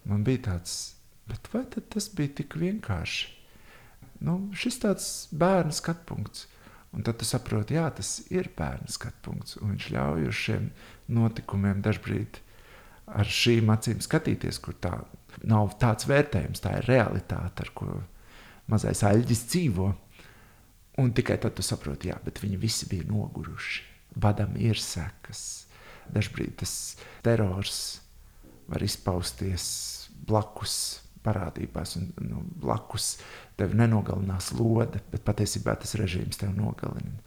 man 0.09 0.25
bija 0.25 0.47
tāds, 0.51 0.95
bet 1.29 1.51
vai 1.53 1.65
tas 1.69 2.09
bija 2.17 2.41
tik 2.41 2.57
vienkārši? 2.61 3.37
Nu, 4.21 4.37
šis 4.57 4.81
tāds 4.83 5.07
bērnu 5.33 5.73
skatpunkts. 5.73 6.47
Un 6.91 7.05
tad 7.07 7.21
tu 7.21 7.27
saproti, 7.27 7.77
jā, 7.79 7.87
tas 7.95 8.17
ir 8.35 8.51
bērnu 8.57 8.91
skatu 8.91 9.23
punkts. 9.29 9.59
Viņš 9.63 9.91
ļauj 9.95 10.27
uz 10.27 10.39
šiem 10.39 10.71
notikumiem 11.15 11.83
dažkārt 11.85 12.41
ar 13.11 13.31
šīm 13.31 13.71
acīm 13.71 14.03
skatīties, 14.03 14.59
kur 14.63 14.75
tā 14.83 14.97
nav 15.47 15.75
tāds 15.83 16.09
vērtējums, 16.11 16.63
tā 16.63 16.77
ir 16.81 16.89
realitāte, 16.91 17.67
ar 17.67 17.73
ko 17.75 18.01
mazais 18.71 19.05
aļģis 19.07 19.45
dzīvo. 19.53 19.89
Un 21.01 21.15
tikai 21.17 21.39
tad 21.41 21.55
tu 21.57 21.65
saproti, 21.65 22.11
jā, 22.11 22.19
bet 22.25 22.43
viņi 22.43 22.59
visi 22.61 22.89
bija 22.91 23.07
noguruši. 23.09 23.87
Badam 24.21 24.57
ir 24.59 24.79
sekas. 24.83 25.69
Dažkārt 26.11 26.59
tas 26.65 26.75
terors 27.23 28.01
var 28.71 28.83
izpausties 28.83 29.67
blakus 30.27 30.75
parādībās, 31.25 31.97
un 32.01 32.11
nu, 32.25 32.43
blakus 32.63 33.15
tevi 33.61 33.79
nenogalinās 33.81 34.53
lode, 34.57 35.03
bet 35.13 35.25
patiesībā 35.27 35.77
tas 35.81 35.97
režīms 36.01 36.41
tevi 36.41 36.57
nogalina. 36.57 37.19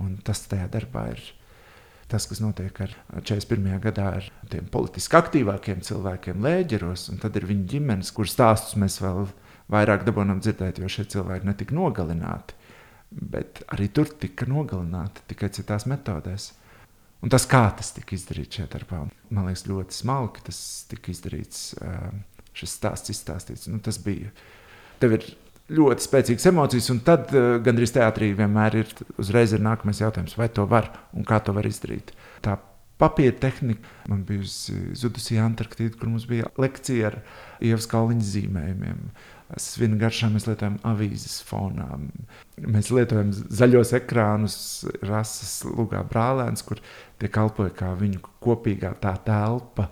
Un 0.00 0.16
tas 0.24 0.44
tajā 0.46 0.68
darbā 0.70 1.08
ir 1.14 1.22
tas, 2.10 2.26
kas 2.26 2.40
notiek 2.42 2.74
ar 2.82 2.94
41. 3.22 3.78
gadā 3.82 4.06
ar 4.18 4.28
tiem 4.50 4.66
politiski 4.72 5.18
aktīvākiem 5.18 5.82
cilvēkiem 5.86 6.42
lēģeros, 6.44 7.08
un 7.12 7.20
tad 7.22 7.38
ir 7.38 7.46
viņa 7.48 7.68
ģimenes, 7.74 8.12
kuras 8.14 8.34
stāstus 8.34 8.78
mēs 8.80 8.98
vēl 9.02 9.28
vairāk 9.70 10.06
dabūjām 10.06 10.40
dzirdēt, 10.42 10.80
jo 10.82 10.90
šie 10.90 11.06
cilvēki 11.14 11.48
netika 11.50 11.76
nogalināti. 11.76 12.56
Bet 13.10 13.62
arī 13.74 13.88
tur 13.94 14.10
tika 14.22 14.46
nogalināti 14.50 15.24
tikai 15.30 15.50
citās 15.54 15.86
metodēs. 15.90 16.52
Un 17.20 17.28
tas, 17.32 17.44
kā 17.44 17.66
tas 17.76 17.90
tika 17.92 18.14
izdarīts 18.16 18.56
šajā 18.56 18.70
darbā, 18.72 19.02
man 19.34 19.48
liekas, 19.50 19.66
ļoti 19.68 19.96
smalki 19.98 20.44
tas 20.46 20.60
tika 20.88 21.12
izdarīts. 21.12 21.74
Šis 22.56 22.74
stāsts 22.78 23.12
izstāstīts. 23.14 23.68
Nu, 23.70 23.78
tas 23.84 24.00
bija. 24.02 24.32
Tev 25.00 25.14
ir 25.16 25.28
ļoti 25.70 26.06
spēcīgas 26.06 26.48
emocijas, 26.50 26.90
un 26.94 27.02
tad 27.06 27.30
uh, 27.34 27.52
gandrīz 27.62 27.94
teātrī 27.94 28.32
vienmēr 28.38 28.80
ir 28.82 28.96
uzreiz 29.22 29.54
ir 29.54 29.62
nākamais 29.64 30.02
jautājums, 30.02 30.36
vai 30.38 30.50
to 30.52 30.66
var 30.70 30.90
un 31.14 31.26
kā 31.26 31.38
to 31.44 31.54
var 31.56 31.68
izdarīt. 31.68 32.10
Tā 32.44 32.58
papīra 33.00 33.36
tehnika 33.40 34.10
man 34.10 34.24
bija 34.28 34.46
zudusi 34.98 35.38
Antarktīda, 35.40 35.96
kur 35.98 36.10
mums 36.12 36.26
bija 36.28 36.50
lekcija 36.60 37.10
ar 37.10 37.20
ievas 37.64 37.88
kalniņa 37.90 38.26
zīmējumiem. 38.32 39.04
Svina 39.58 39.98
garšā 39.98 40.28
mēs 40.30 40.46
lietojam 40.46 40.76
avīzes 40.86 41.40
fonā. 41.46 41.88
Mēs 42.60 42.92
lietojam 42.94 43.32
zaļos 43.34 43.94
ekrānus, 43.98 44.56
rases 45.02 45.56
lugā 45.66 46.04
brālēns, 46.06 46.62
kur 46.66 46.78
tie 47.18 47.30
kalpoja 47.32 47.72
kā 47.74 47.90
viņu 47.98 48.22
kopīgā 48.44 48.92
tā 49.02 49.16
telpa. 49.26 49.88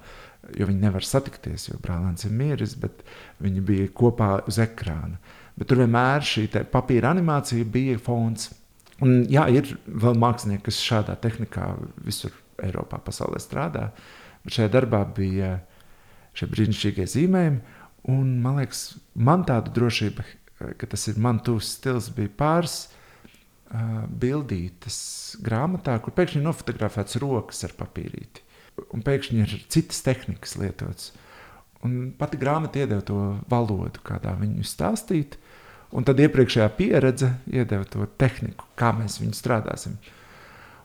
Jo 0.56 0.68
viņi 0.68 0.80
nevar 0.80 1.04
satikties, 1.04 1.66
jo 1.68 1.76
brālēns 1.84 2.24
ir 2.24 2.32
miris, 2.32 2.72
bet 2.80 3.02
viņi 3.44 3.64
bija 3.68 3.88
kopā 3.92 4.30
uz 4.48 4.56
ekrāna. 4.62 5.18
Bet 5.58 5.68
tur 5.68 5.82
vienmēr 5.82 6.24
šī 6.24 6.46
papīra 6.72 7.10
animācija 7.12 7.66
bija 7.68 7.98
fons. 8.00 8.48
Un, 9.04 9.24
jā, 9.30 9.44
ir 9.52 9.74
vēl 9.86 10.16
mākslinieki, 10.18 10.64
kas 10.70 10.80
šādā 10.82 11.18
tehnikā 11.20 11.72
visur 12.06 12.32
Eiropā, 12.62 12.98
pasaulē 13.02 13.38
strādā. 13.42 13.90
Bet 14.44 14.56
šajā 14.56 14.72
darbā 14.74 15.02
bija 15.14 15.58
šie 16.38 16.48
brīnišķīgie 16.50 17.06
zīmējumi. 17.12 17.76
Un, 18.08 18.38
man 18.42 18.60
liekas, 18.62 18.82
man 19.18 19.44
tāda 19.46 19.72
drošība, 19.74 20.24
ka 20.78 20.88
tas 20.90 21.06
ir 21.10 21.18
man 21.22 21.42
tuvs 21.44 21.74
stils, 21.76 22.08
bija 22.14 22.32
pāris 22.40 22.76
uh, 22.86 24.06
bildītas 24.08 24.98
grāmatā, 25.44 25.98
kur 26.02 26.14
pēkšņi 26.16 26.44
nofotografēts 26.46 27.18
rokas 27.22 27.66
ar 27.68 27.74
papīrīti. 27.78 28.47
Un 28.94 29.02
pēkšņi 29.04 29.42
ir 29.44 29.56
citas 29.72 30.02
tehnikas 30.06 30.56
lietotas. 30.60 31.12
Un 31.86 32.10
pati 32.18 32.38
grāmata 32.40 32.80
iedeva 32.82 33.04
to 33.06 33.18
valodu, 33.50 34.02
kādā 34.06 34.34
viņu 34.38 34.66
stāstīt. 34.66 35.36
Un 35.94 36.04
tad 36.04 36.20
iepriekšējā 36.20 36.68
pieredze 36.76 37.30
iedeva 37.48 37.86
to 37.88 38.04
tehniku, 38.20 38.66
kā 38.76 38.90
mēs 38.96 39.20
viņu 39.22 39.36
strādāsim. 39.36 39.94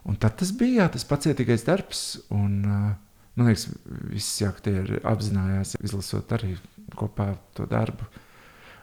Un 0.08 0.20
tad 0.20 0.38
tas 0.40 0.52
bija 0.56 0.84
jā, 0.84 0.92
tas 0.94 1.08
pacietīgais 1.08 1.66
darbs. 1.68 2.04
Un, 2.32 2.62
man 2.64 3.50
liekas, 3.50 3.68
visi 4.12 4.48
aktieri 4.48 5.02
apzinājās, 5.04 5.76
izlasot 5.84 6.32
arī 6.38 6.54
kopā 7.00 7.34
to 7.58 7.66
darbu, 7.70 8.08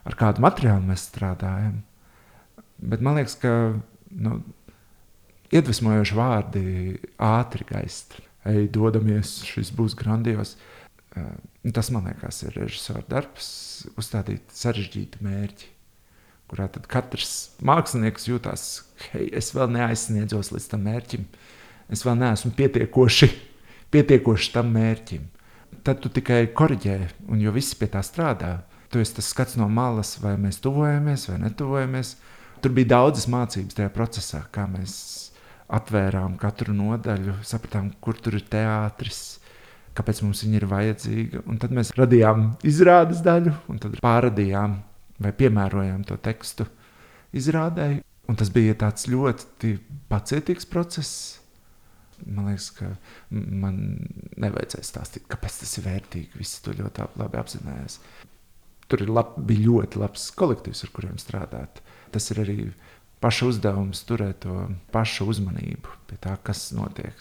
ar 0.09 0.17
kādu 0.19 0.45
materiālu 0.45 0.91
mēs 0.91 1.07
strādājam. 1.09 1.79
Bet 2.81 3.05
man 3.05 3.21
liekas, 3.21 3.37
ka 3.41 3.53
nu, 4.11 4.41
iedvesmojoši 5.55 6.17
vārdi 6.17 6.65
ātri 7.23 7.67
gaist. 7.69 8.17
Ej, 8.49 8.71
dodamies, 8.73 9.41
šis 9.45 9.73
būs 9.77 9.97
grandios. 9.99 10.55
Uh, 11.11 11.35
tas, 11.75 11.91
man 11.93 12.07
liekas, 12.09 12.45
ir 12.47 12.57
režisora 12.57 13.03
darbs, 13.11 13.51
uzstādīt 14.01 14.55
sarežģītu 14.55 15.21
mērķi 15.27 15.77
kurā 16.51 16.67
katrs 16.91 17.53
mākslinieks 17.63 18.27
jūtas, 18.27 18.65
hei, 19.13 19.29
es 19.39 19.53
vēl 19.55 19.71
neaizsniedzos 19.77 20.51
līdz 20.55 20.67
tam 20.73 20.83
mērķim, 20.89 21.27
es 21.95 22.03
vēl 22.07 22.19
neesmu 22.19 22.51
pietiekoši, 22.59 23.31
pietiekoši 23.95 24.51
tam 24.57 24.73
mērķim. 24.75 25.29
Tad 25.87 26.03
tu 26.03 26.11
tikai 26.13 26.43
korģē, 26.57 26.97
un 27.31 27.41
jo 27.41 27.55
visi 27.55 27.79
pie 27.79 27.87
tā 27.93 28.03
strādā. 28.05 28.59
Tu 28.91 28.99
esi 28.99 29.15
tas 29.21 29.29
skats 29.31 29.55
no 29.57 29.69
malas, 29.71 30.17
vai 30.19 30.35
mēs 30.41 30.59
tuvojamies 30.65 31.29
vai 31.31 31.39
netuvojamies. 31.45 32.17
Tur 32.61 32.75
bija 32.75 32.97
daudzas 32.97 33.29
mācības 33.31 33.79
tajā 33.79 33.93
procesā, 33.95 34.43
kā 34.53 34.67
mēs 34.69 35.30
atvērām 35.77 36.37
katru 36.41 36.75
nodaļu, 36.77 37.39
sapratām, 37.47 37.93
kur 38.03 38.19
tur 38.19 38.37
ir 38.39 38.45
teātris, 38.51 39.41
kāpēc 39.97 40.23
mums 40.25 40.45
viņa 40.45 40.61
ir 40.61 40.69
vajadzīga. 40.71 41.43
Un 41.51 41.59
tad 41.63 41.75
mēs 41.77 41.93
radījām 41.99 42.47
izrādes 42.67 43.23
daļu, 43.27 43.55
un 43.71 43.83
tad 43.83 43.99
pārradījām 44.05 44.79
vai 45.21 45.33
piemērojām 45.37 46.07
to 46.09 46.17
tekstu 46.23 46.67
izrādēji. 47.37 48.01
Un 48.31 48.39
tas 48.39 48.51
bija 48.55 48.77
tāds 48.79 49.09
ļoti 49.11 49.75
pacietīgs 50.11 50.69
process. 50.71 51.13
Man 52.21 52.51
liekas, 52.51 52.69
ka 52.77 52.91
man 53.33 53.79
nevajadzēja 54.39 54.87
stāstīt, 54.87 55.25
kāpēc 55.31 55.63
tas 55.63 55.73
ir 55.81 55.87
vērtīgi. 55.89 56.39
Visi 56.39 56.61
to 56.65 56.75
ļoti 56.77 57.09
labi 57.19 57.41
apzinājās. 57.41 57.99
Tur 58.91 59.05
lab, 59.09 59.37
bija 59.47 59.67
ļoti 59.67 60.03
labs 60.03 60.29
kolektīvs, 60.39 60.85
ar 60.85 60.93
kuriem 60.95 61.19
strādāt. 61.23 61.81
Tas 62.15 62.27
ir 62.35 62.43
arī 62.43 62.59
paša 63.21 63.51
uzdevums 63.51 64.05
turēt 64.09 64.43
to 64.45 64.67
pašu 64.95 65.29
uzmanību 65.31 65.99
pie 66.11 66.21
tā, 66.21 66.37
kas 66.43 66.71
notiek. 66.77 67.17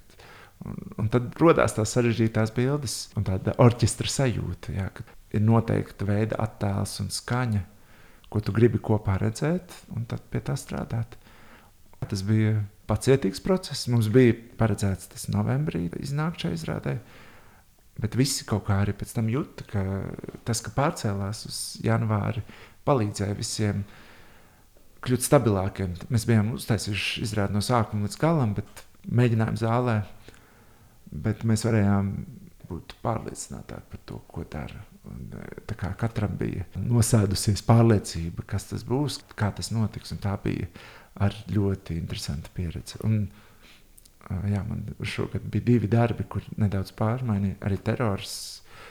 Un, 0.66 0.76
un 1.00 1.08
tad 1.12 1.32
radās 1.40 1.78
tās 1.78 1.96
sarežģītās 1.96 2.52
bildes 2.56 3.02
un 3.20 3.28
tāda 3.28 3.56
orķestra 3.64 4.12
sajūta, 4.12 4.76
jā, 4.76 4.90
ka 4.92 5.06
ir 5.36 5.44
noteikta 5.46 6.08
veida 6.08 6.40
attēls 6.44 6.98
un 7.04 7.12
skaņa 7.14 7.64
ko 8.30 8.42
tu 8.46 8.54
gribi 8.54 8.80
kopā 8.82 9.18
redzēt, 9.22 9.74
un 9.96 10.06
tad 10.10 10.24
pie 10.32 10.42
tā 10.46 10.56
strādāt. 10.60 11.18
Tas 12.10 12.22
bija 12.26 12.62
pacietīgs 12.90 13.42
process. 13.44 13.90
Mums 13.92 14.08
bija 14.14 14.38
paredzēts 14.60 15.10
tas 15.12 15.28
novembrī 15.34 15.88
iznākt 16.00 16.46
šai 16.46 16.54
izrādē. 16.56 16.96
Bet 18.00 18.16
visi 18.16 18.46
kaut 18.48 18.64
kā 18.70 18.80
arī 18.86 18.94
pēc 18.96 19.12
tam 19.18 19.28
jūta, 19.30 19.66
ka 19.68 19.84
tas, 20.48 20.62
ka 20.64 20.72
pārcēlās 20.78 21.44
uz 21.50 21.58
janvāri, 21.84 22.46
palīdzēja 22.88 23.36
visiem 23.36 23.84
kļūt 25.06 25.26
stabilākiem. 25.26 25.96
Mēs 26.14 26.28
bijām 26.30 26.54
uztaisījuši 26.58 27.24
izrādi 27.28 27.56
no 27.56 27.64
sākuma 27.66 28.08
līdz 28.08 28.20
galam, 28.20 28.54
bet 28.58 28.86
mēģinājām 29.08 29.60
zālē. 29.60 29.98
Bet 31.10 31.42
mēs 31.48 31.66
varējām 31.66 32.14
būt 32.70 33.00
pārliecinātāki 33.04 33.92
par 33.94 34.06
to, 34.06 34.22
ko 34.30 34.46
dara 34.46 34.84
E, 35.10 35.76
kā 35.80 35.92
katram 36.00 36.36
bija 36.40 36.66
nosēdusies 36.78 37.64
pārliecība, 37.68 38.46
kas 38.50 38.68
tas 38.72 38.86
būs, 38.88 39.20
kā 39.40 39.52
tas 39.56 39.72
notiks. 39.74 40.14
Tā 40.22 40.36
bija 40.44 40.70
ļoti 41.54 41.98
interesanta 42.00 42.52
pieredze. 42.56 43.00
Un, 43.08 43.22
e, 43.26 44.40
jā, 44.54 44.64
man 44.68 44.86
šogad 45.02 45.46
bija 45.52 45.68
divi 45.72 45.92
darbi, 45.92 46.28
kur 46.30 46.46
nedaudz 46.58 46.94
pārmainīja. 47.00 47.62
Arī 47.68 47.80
terors 47.92 48.38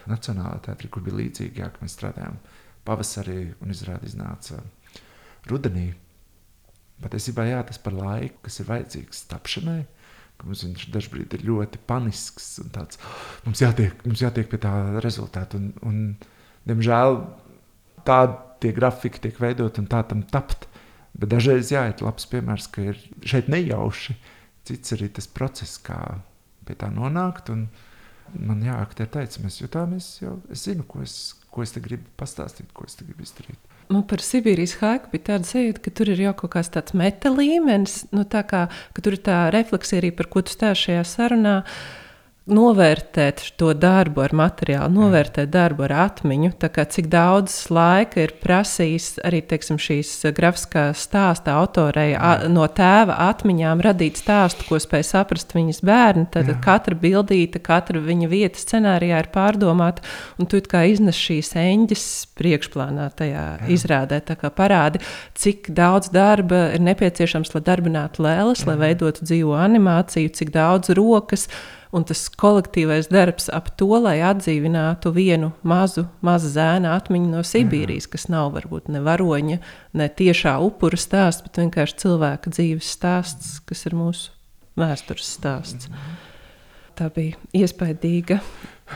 Nacionālajā 0.09 0.63
teātrī, 0.65 0.89
kur 0.89 1.03
bija 1.05 1.19
ka 1.75 1.83
mēs 1.85 1.95
strādājām 1.99 2.39
pavasarī 2.87 3.41
un 3.61 3.75
izrādi 3.75 4.09
iznāca 4.09 4.63
rudenī. 5.51 5.89
Patiesībā 7.03 7.47
jā, 7.47 7.61
tas 7.67 7.79
par 7.83 7.95
laiku, 7.95 8.43
kas 8.47 8.59
ir 8.61 8.69
vajadzīgs 8.69 9.27
tapšanai. 9.31 9.83
Mums 10.47 10.63
viņš 10.63 10.87
dažkārt 10.95 11.35
ir 11.35 11.45
ļoti 11.49 11.81
panisks 11.91 12.47
un 12.63 12.71
tāds. 12.75 12.99
Mums 13.47 13.63
jātiek, 13.63 14.05
mums 14.07 14.23
jātiek 14.23 14.47
pie 14.51 14.61
tā 14.63 14.73
rezultāta. 15.03 15.59
Un, 15.59 15.73
un, 15.83 15.99
diemžēl 16.69 17.19
tādi 18.07 18.73
grafiki 18.75 19.23
tiek 19.25 19.39
veidot 19.43 19.81
un 19.83 19.89
tā 19.91 20.05
tam 20.07 20.23
tapt. 20.31 20.69
Bet 21.19 21.33
dažreiz 21.33 21.73
jā, 21.75 21.89
ir 21.91 22.05
labs 22.07 22.29
piemērs, 22.31 22.69
ka 22.71 22.91
ir 22.93 23.01
šeit 23.27 23.51
nejauši. 23.51 24.15
Cits 24.69 24.95
arī 24.95 25.09
tas 25.17 25.27
process, 25.27 25.79
kā 25.83 25.99
pie 26.69 26.77
tā 26.79 26.91
nonākt. 26.95 27.51
Un 27.55 27.67
man 28.39 28.63
jāāk, 28.63 28.95
tie 28.95 29.09
teica, 29.11 29.43
mēs 29.43 29.59
jutāmies 29.63 30.13
jau, 30.23 30.37
es 30.55 30.67
zinu, 30.69 30.87
ko 30.87 31.03
es, 31.03 31.19
ko 31.51 31.65
es 31.65 31.75
te 31.75 31.83
gribu 31.83 32.07
pastāstīt, 32.21 32.71
ko 32.77 32.87
es 32.87 32.99
te 32.99 33.09
gribu 33.09 33.27
izdarīt. 33.27 33.68
Man 33.89 34.03
par 34.09 34.21
Sibīrijas 34.21 34.77
haiku 34.83 35.13
bija 35.15 35.31
tāda 35.31 35.49
sajūta, 35.49 35.81
ka 35.85 35.93
tur 35.97 36.11
ir 36.13 36.21
jau 36.27 36.35
kaut 36.37 36.53
kāds 36.57 36.69
tāds 36.75 36.93
meta 36.99 37.33
līmenis, 37.33 38.03
nu, 38.13 38.27
tā 38.29 38.43
kā 38.49 38.67
tur 38.99 39.17
ir 39.17 39.23
tā 39.25 39.47
refleksija 39.55 40.03
arī 40.03 40.13
par 40.17 40.29
ko 40.29 40.45
tu 40.45 40.53
stāsti 40.53 40.91
šajā 40.91 41.07
sarunā. 41.09 41.55
Uh, 41.63 42.08
novērtēt 42.49 43.43
to 43.61 43.73
darbu 43.77 44.23
ar 44.25 44.33
materiālu, 44.37 44.91
novērtēt 44.95 45.51
darbu 45.53 45.85
ar 45.89 45.95
atmiņu. 46.07 46.53
Cik 46.59 47.09
daudz 47.13 47.55
laika 47.75 48.23
ir 48.25 48.35
prasījis 48.41 49.19
arī 49.27 49.43
teiksim, 49.49 49.79
šīs 49.83 50.13
grafiskā 50.37 50.89
stāsta 50.97 51.57
autorei 51.61 52.13
a, 52.17 52.49
no 52.51 52.67
tēva 52.73 53.19
atmiņām 53.29 53.83
radīt 53.85 54.21
stāstu, 54.21 54.67
ko 54.69 54.81
spēj 54.83 55.07
saprast 55.11 55.55
viņas 55.57 55.83
bērni. 55.87 56.27
Tad 56.33 56.51
Jā. 56.53 56.59
katra 56.65 56.99
bildīte, 56.99 57.61
katra 57.65 58.03
viņa 58.05 58.31
vieta 58.31 58.61
scenārijā 58.61 59.23
ir 59.25 59.31
pārdomāta, 59.35 60.05
un 60.41 60.49
tu 60.51 60.61
kā 60.69 60.85
iznes 60.91 61.19
šīs 61.19 61.55
eņģes 61.59 62.07
priekšplānā 62.39 63.11
tajā 63.19 63.47
Jā. 63.61 63.73
izrādē. 63.75 64.23
Parādi, 64.59 65.01
cik 65.39 65.71
daudz 65.75 66.11
darba 66.13 66.69
ir 66.75 66.83
nepieciešams, 66.85 67.53
lai 67.55 67.63
darbinātu 67.67 68.25
lēlas, 68.25 68.65
Jā. 68.65 68.73
lai 68.73 68.79
veidotu 68.89 69.27
dzīvo 69.29 69.57
animāciju, 69.59 70.33
cik 70.35 70.55
daudz 70.55 70.93
rokas 70.97 71.49
un 71.95 72.05
tas 72.09 72.25
kolektīvais 72.41 73.11
darbs 73.13 73.49
ap 73.55 73.71
to, 73.81 73.91
lai 74.03 74.19
atdzīvinātu 74.27 75.13
vienu 75.17 75.53
mazu, 75.63 76.07
mazu 76.25 76.53
zēnu 76.53 76.91
atmiņu 76.93 77.33
no 77.33 77.45
Sibīrijas, 77.47 78.09
kas 78.11 78.29
nav 78.33 78.53
varbūt 78.57 78.91
ne 78.93 79.03
varoņa, 79.05 79.61
ne 79.99 80.09
tiešā 80.21 80.59
upura 80.65 81.01
stāsts, 81.01 81.45
bet 81.47 81.61
vienkārši 81.63 82.01
cilvēka 82.05 82.55
dzīves 82.55 82.95
stāsts, 82.99 83.59
kas 83.69 83.87
ir 83.89 83.97
mūsu 83.99 84.35
vēstures 84.79 85.37
stāsts. 85.39 85.91
Tā 86.99 87.07
bija 87.15 87.39
iespaidīga 87.55 88.41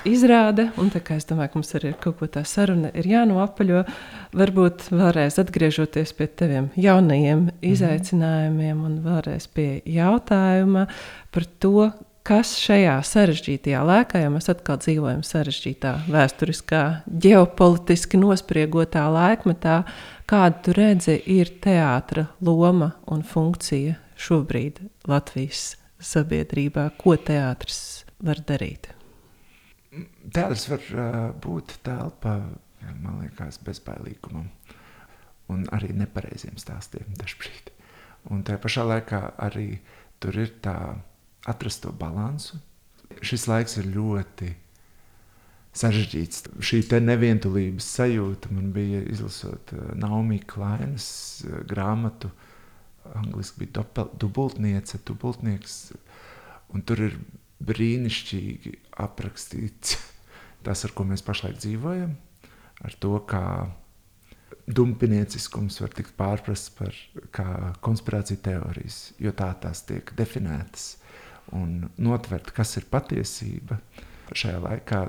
izrāde, 0.08 0.70
un 0.80 0.88
es 0.90 1.26
domāju, 1.28 1.52
ka 1.52 1.60
mums 1.60 1.74
arī 1.78 1.92
ir 1.92 1.98
kaut 2.02 2.16
ko 2.18 2.26
tā 2.30 2.42
saruna 2.48 2.90
ir 2.98 3.06
jānoapaļo, 3.06 3.82
varbūt 4.38 4.88
vēlreiz 4.90 5.38
atgriežoties 5.42 6.14
pie 6.18 6.26
teviem 6.26 6.70
jaunajiem 6.74 7.44
mhm. 7.44 7.58
izaicinājumiem 7.72 8.80
un 8.88 8.96
vēlreiz 9.04 9.46
pie 9.52 9.68
jautājuma 9.86 10.88
par 11.32 11.46
to, 11.62 11.90
kas 12.26 12.54
šajā 12.62 12.94
sarežģītajā 13.06 13.82
laikā, 13.86 14.22
jo 14.22 14.30
mēs 14.36 14.48
atkal 14.52 14.78
dzīvojam 14.82 15.22
sarežģītā, 15.26 15.92
vēsturiskā, 16.12 16.82
ģeopolitiski 17.24 18.20
nospriegotā 18.22 19.04
laikmetā, 19.12 19.82
kāda 20.30 20.62
tu 20.64 20.74
redzi, 20.76 21.18
ir 21.26 21.50
teātra 21.62 22.28
loma 22.44 22.92
un 23.10 23.26
funkcija 23.26 23.98
šobrīd 24.22 24.80
Latvijas 25.10 25.74
sabiedrībā, 26.02 26.88
ko 26.98 27.16
teātris 27.18 28.04
var 28.22 28.42
darīt? 28.46 28.92
Teātris 29.92 30.68
var 30.70 30.88
uh, 30.94 31.20
būt 31.42 31.76
telpa, 31.84 32.38
man 33.02 33.20
liekas, 33.20 33.58
bezbailīgumam 33.66 34.48
un 35.52 35.64
arī 35.74 35.92
nepareiziem 35.96 36.56
stāstiem 36.60 37.12
dažkārt. 37.18 37.72
Un 38.30 38.44
tajā 38.46 38.60
pašā 38.62 38.84
laikā 38.86 39.24
arī 39.42 39.66
tur 40.22 40.38
ir 40.38 40.54
tā 40.62 40.76
atrast 41.48 41.82
to 41.82 41.92
balansu. 41.92 42.58
Šis 43.22 43.46
laiks 43.50 43.76
ir 43.80 43.90
ļoti 43.92 44.52
sarežģīts. 45.76 46.46
Šī 46.62 46.82
nevientulības 47.02 47.88
sajūta 47.96 48.52
man 48.52 48.72
bija 48.76 49.02
izlasot 49.08 49.74
uh, 49.76 49.92
Naomi 49.98 50.40
Klainas 50.40 51.06
uh, 51.46 51.60
grāmatu. 51.68 52.32
Angliski 53.18 53.64
bija 53.64 54.06
dubultniece, 54.20 55.00
dubultnieks. 55.06 55.92
Un 56.72 56.84
tur 56.86 57.02
ir 57.08 57.18
brīnišķīgi 57.62 58.76
aprakstīts 59.02 59.98
tas, 60.66 60.84
ar 60.86 60.94
ko 60.96 61.06
mēs 61.08 61.24
pašlaik 61.26 61.58
dzīvojam, 61.60 62.14
ar 62.86 62.98
to, 63.02 63.16
kā 63.28 63.44
dumpinieciskums 64.62 65.80
var 65.82 65.90
tikt 65.96 66.14
pārprasts 66.16 66.70
par 66.78 66.94
konspirāciju 67.82 68.38
teorijas, 68.44 68.98
jo 69.18 69.32
tā 69.34 69.50
tās 69.58 69.82
tiek 69.88 70.12
definētas 70.16 71.01
un 71.56 71.88
notvert, 72.00 72.52
kas 72.54 72.76
ir 72.80 72.86
patiesība 72.90 73.78
šajā 74.32 74.60
laikā. 74.62 75.02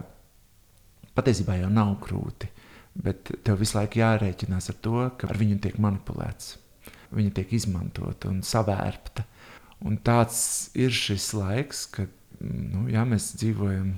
Patiesībā 1.14 1.60
jau 1.60 1.70
nav 1.70 1.94
grūti, 2.04 2.50
bet 2.98 3.30
tev 3.46 3.62
visu 3.62 3.78
laiku 3.78 4.02
jārēķinās 4.02 4.72
ar 4.74 4.80
to, 4.82 4.98
ka 5.18 5.30
ar 5.30 5.38
viņu 5.40 5.60
tiek 5.62 5.78
manipulēts, 5.82 6.56
viņa 7.14 7.36
tiek 7.38 7.54
izmantota 7.54 8.32
un 8.32 8.42
savērpta. 8.46 9.28
Un 9.84 10.00
tāds 10.02 10.72
ir 10.80 10.94
šis 10.96 11.34
laiks, 11.38 11.86
kad 11.94 12.12
nu, 12.42 12.88
jā, 12.92 13.04
mēs 13.08 13.34
dzīvojam 13.38 13.94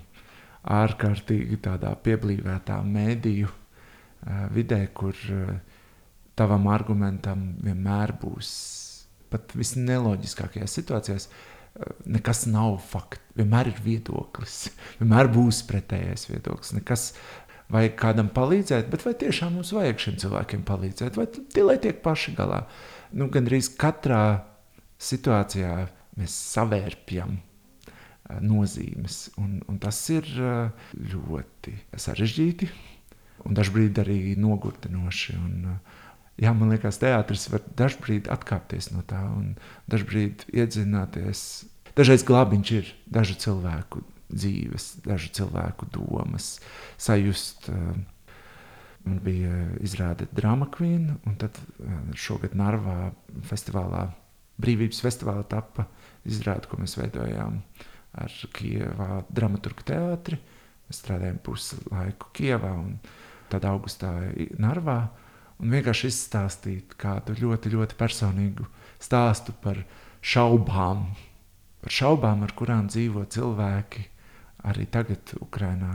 ārkārtīgi 0.75 1.61
tādā 1.63 1.93
pieblīvētā 2.03 2.79
mēdīju 2.83 3.51
vidē, 4.55 4.81
kur 4.97 5.15
tavam 6.36 6.67
argumentam 6.73 7.51
vienmēr 7.63 8.15
būs 8.21 8.49
pat 9.31 9.53
visneloģiskākajās 9.57 10.79
situācijās. 10.79 11.29
Uh, 11.76 11.91
nekas 12.17 12.45
nav 12.47 12.78
fakts, 12.88 13.23
vienmēr 13.36 13.71
ir 13.73 13.82
viedoklis, 13.86 14.69
vienmēr 14.99 15.32
būs 15.34 15.63
pretējais 15.69 16.30
viedoklis. 16.32 16.76
Nekas 16.78 17.07
vajag 17.73 17.97
kādam 17.99 18.30
palīdzēt, 18.34 18.91
bet 18.91 19.07
vai 19.07 19.15
tiešām 19.26 19.57
mums 19.57 19.73
vajag 19.76 20.03
šiem 20.03 20.19
cilvēkiem 20.21 20.67
palīdzēt, 20.67 21.17
vai 21.19 21.28
tie 21.32 21.65
lai 21.65 21.80
tiek 21.82 22.03
paši 22.05 22.36
galā. 22.38 22.65
Nu, 23.15 23.28
Gan 23.34 23.49
arī 23.49 23.61
katrā 23.80 24.21
situācijā 25.01 25.73
mēs 26.15 26.38
savērpjam 26.53 27.39
Eh, 28.26 28.41
nozīmes. 28.41 29.30
Un, 29.38 29.59
un 29.69 29.78
tas 29.82 29.99
ir 30.09 30.26
eh, 30.26 30.88
ļoti 31.11 31.76
sarežģīti 32.01 32.69
un 33.45 33.57
dažkārt 33.57 34.01
arī 34.01 34.34
nogurdinoši. 34.41 35.36
Un, 35.38 35.76
eh, 35.76 35.94
jā, 36.41 36.51
man 36.55 36.73
liekas, 36.73 36.99
teātris 37.01 37.47
var 37.51 37.63
dažkārt 37.79 38.29
atkāpties 38.31 38.91
no 38.93 39.03
tā 39.07 39.21
un 39.29 39.55
dažkārt 39.91 40.47
iedzināties. 40.53 41.65
Dažreiz 41.95 42.25
glābiņš 42.27 42.73
ir 42.75 42.91
dažu 43.07 43.38
cilvēku 43.39 44.03
dzīves, 44.33 44.89
dažu 45.05 45.31
cilvēku 45.38 45.88
domas, 45.93 46.57
sajust. 46.97 47.69
Man 49.05 49.19
bija 49.21 49.53
izrāde 49.86 50.25
Drama 50.33 50.65
Queen, 50.73 51.11
un 51.29 51.36
tad 51.38 51.59
šogad 52.17 52.55
Narvā 52.57 53.11
festivālā, 53.45 54.07
Brīvības 54.57 55.01
festivālā 55.03 55.43
tapa 55.51 55.86
izrāde, 56.25 56.65
ko 56.71 56.79
mēs 56.81 56.97
veidojām. 56.97 57.59
Ar 58.15 58.31
Kievā 58.55 59.25
dramaturgu 59.36 59.83
teātri. 59.86 60.39
Mēs 60.88 61.01
strādājam 61.03 61.38
pusi 61.43 61.77
laiku 61.91 62.31
Kievā 62.33 62.71
un 62.79 62.95
tad 63.51 63.67
augustā 63.67 64.13
Narvā. 64.57 65.01
Un 65.63 65.71
vienkārši 65.71 66.09
izstāstīt 66.11 66.97
kādu 66.99 67.35
ļoti, 67.39 67.71
ļoti 67.71 67.95
personīgu 67.99 68.65
stāstu 69.01 69.55
par 69.63 69.79
šaubām, 70.25 71.05
par 71.83 71.95
šaubām, 71.95 72.43
ar 72.43 72.53
kurām 72.57 72.89
dzīvo 72.91 73.23
cilvēki. 73.31 74.09
Arī 74.65 74.87
tagad, 74.89 75.29
Ukrajinā, 75.45 75.91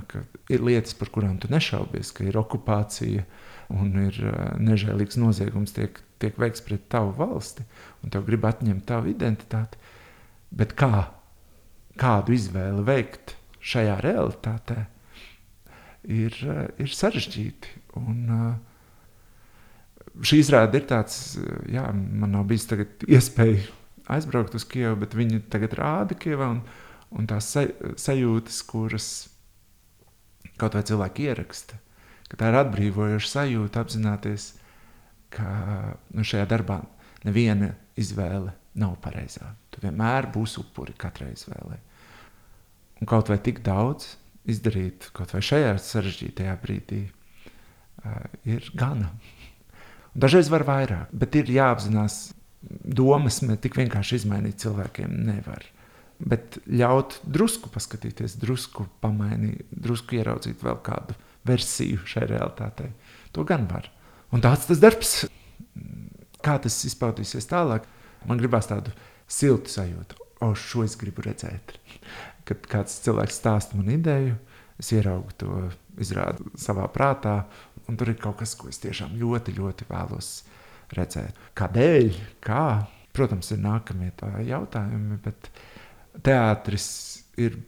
ir 0.55 0.63
lietas, 0.63 0.95
par 0.95 1.11
kurām 1.11 1.41
tu 1.43 1.49
nešaubies, 1.51 2.13
ka 2.15 2.23
ir 2.23 2.39
okupācija 2.39 3.25
un 3.75 3.97
ir 4.05 4.15
nežēlīgs 4.63 5.19
noziegums, 5.19 5.75
tiek, 5.75 5.99
tiek 6.23 6.39
veikts 6.39 6.63
pret 6.63 6.85
tavu 6.93 7.11
valsti, 7.19 7.67
un 8.05 8.15
tev 8.15 8.29
grib 8.29 8.47
atņemt 8.47 8.87
tavu 8.87 9.11
identitāti. 9.11 9.81
Bet 10.55 10.77
kā 10.79 11.09
kādu 11.99 12.37
izvēli 12.37 12.87
veikt 12.87 13.35
šajā 13.59 13.99
realitātē, 14.07 14.85
ir, 16.07 16.39
ir 16.79 16.95
sarežģīti. 16.95 17.75
Un, 17.99 18.23
šī 20.19 20.41
izrāde 20.43 20.81
ir 20.81 20.87
tāds, 20.91 21.39
jā, 21.71 21.87
man 21.93 22.35
nav 22.35 22.47
bijis 22.51 22.69
iespēja 23.09 23.67
aizbraukt 24.11 24.57
uz 24.59 24.67
Kievu, 24.69 24.97
bet 25.05 25.15
viņi 25.17 25.45
tagad 25.53 25.77
rāda 25.79 26.17
Kievā 26.19 26.51
un, 26.57 26.63
un 27.15 27.29
tās 27.31 27.53
sajūtas, 27.55 28.63
kuras 28.69 29.11
kaut 30.61 30.77
vai 30.77 30.85
cilvēki 30.87 31.29
ieraksta, 31.31 31.79
ka 32.29 32.41
tā 32.41 32.51
ir 32.51 32.59
atbrīvojoša 32.61 33.31
sajūta 33.31 33.85
apzināties, 33.85 34.55
ka 35.33 35.47
nu, 36.17 36.27
šajā 36.27 36.49
darbā 36.51 36.81
neviena 37.25 37.71
izvēle 38.01 38.53
nav 38.81 38.97
pareizā. 39.05 39.55
Tu 39.71 39.83
vienmēr 39.85 40.29
būsi 40.35 40.59
upuri 40.63 40.97
katrai 40.99 41.33
izvēlei 41.37 41.79
un 43.01 43.09
kaut 43.09 43.31
vai 43.33 43.39
tik 43.43 43.63
daudz 43.65 44.15
izdarīt, 44.51 45.09
kaut 45.17 45.33
vai 45.35 45.43
šajā 45.45 45.75
sarežģītajā 45.81 46.57
brīdī, 46.61 47.01
uh, 47.09 48.25
ir 48.49 48.67
gana. 48.77 49.11
Dažreiz 50.15 50.51
var 50.51 50.65
vairāk, 50.67 51.11
bet 51.15 51.37
ir 51.39 51.53
jāapzinās, 51.55 52.33
domas 52.61 53.41
ne 53.45 53.57
tik 53.61 53.79
vienkārši 53.79 54.21
izmainīt 54.21 54.61
cilvēkiem 54.63 55.13
nevar. 55.29 55.65
Bet 56.21 56.59
ļaut 56.69 57.21
drusku 57.25 57.71
paskatīties, 57.73 58.37
drusku 58.43 58.85
pamainīt, 59.01 59.65
drusku 59.73 60.19
ieraudzīt 60.19 60.61
vēl 60.65 60.81
kādu 60.85 61.17
versiju 61.49 62.03
šai 62.05 62.27
realitātei. 62.29 62.91
To 63.33 63.47
gan 63.49 63.65
var. 63.71 63.89
Un 64.35 64.45
tāds 64.45 64.67
tas 64.69 64.83
darbs, 64.83 65.15
kā 66.45 66.59
tas 66.61 66.77
izpaudīsies 66.85 67.49
tālāk, 67.49 67.89
man 68.29 68.43
gribās 68.43 68.69
tādu 68.69 68.93
siltu 69.31 69.73
sajūtu. 69.73 70.27
O, 70.45 70.53
šo 70.57 70.85
es 70.85 70.97
gribu 71.01 71.25
redzēt 71.25 71.79
kad 72.51 72.67
kāds 72.71 72.99
cilvēks 73.05 73.39
stāsta 73.39 73.79
man 73.79 73.91
ideju, 73.95 74.35
es 74.81 74.91
ieraugu 74.97 75.35
to 75.39 75.61
izrādu 76.01 76.49
savā 76.59 76.87
prātā, 76.91 77.45
un 77.91 77.99
tur 77.99 78.13
ir 78.13 78.21
kaut 78.23 78.39
kas, 78.41 78.55
ko 78.59 78.71
es 78.71 78.81
tiešām 78.83 79.17
ļoti, 79.21 79.57
ļoti 79.59 79.89
vēlos 79.91 80.31
redzēt. 80.97 81.39
Kādēļ? 81.59 82.17
Kā? 82.45 82.65
Protams, 83.17 83.51
ir 83.51 83.61
nākamie 83.65 84.13
jautājumi, 84.47 85.19
bet 85.25 85.51
teātris 86.27 86.87
ir 87.41 87.59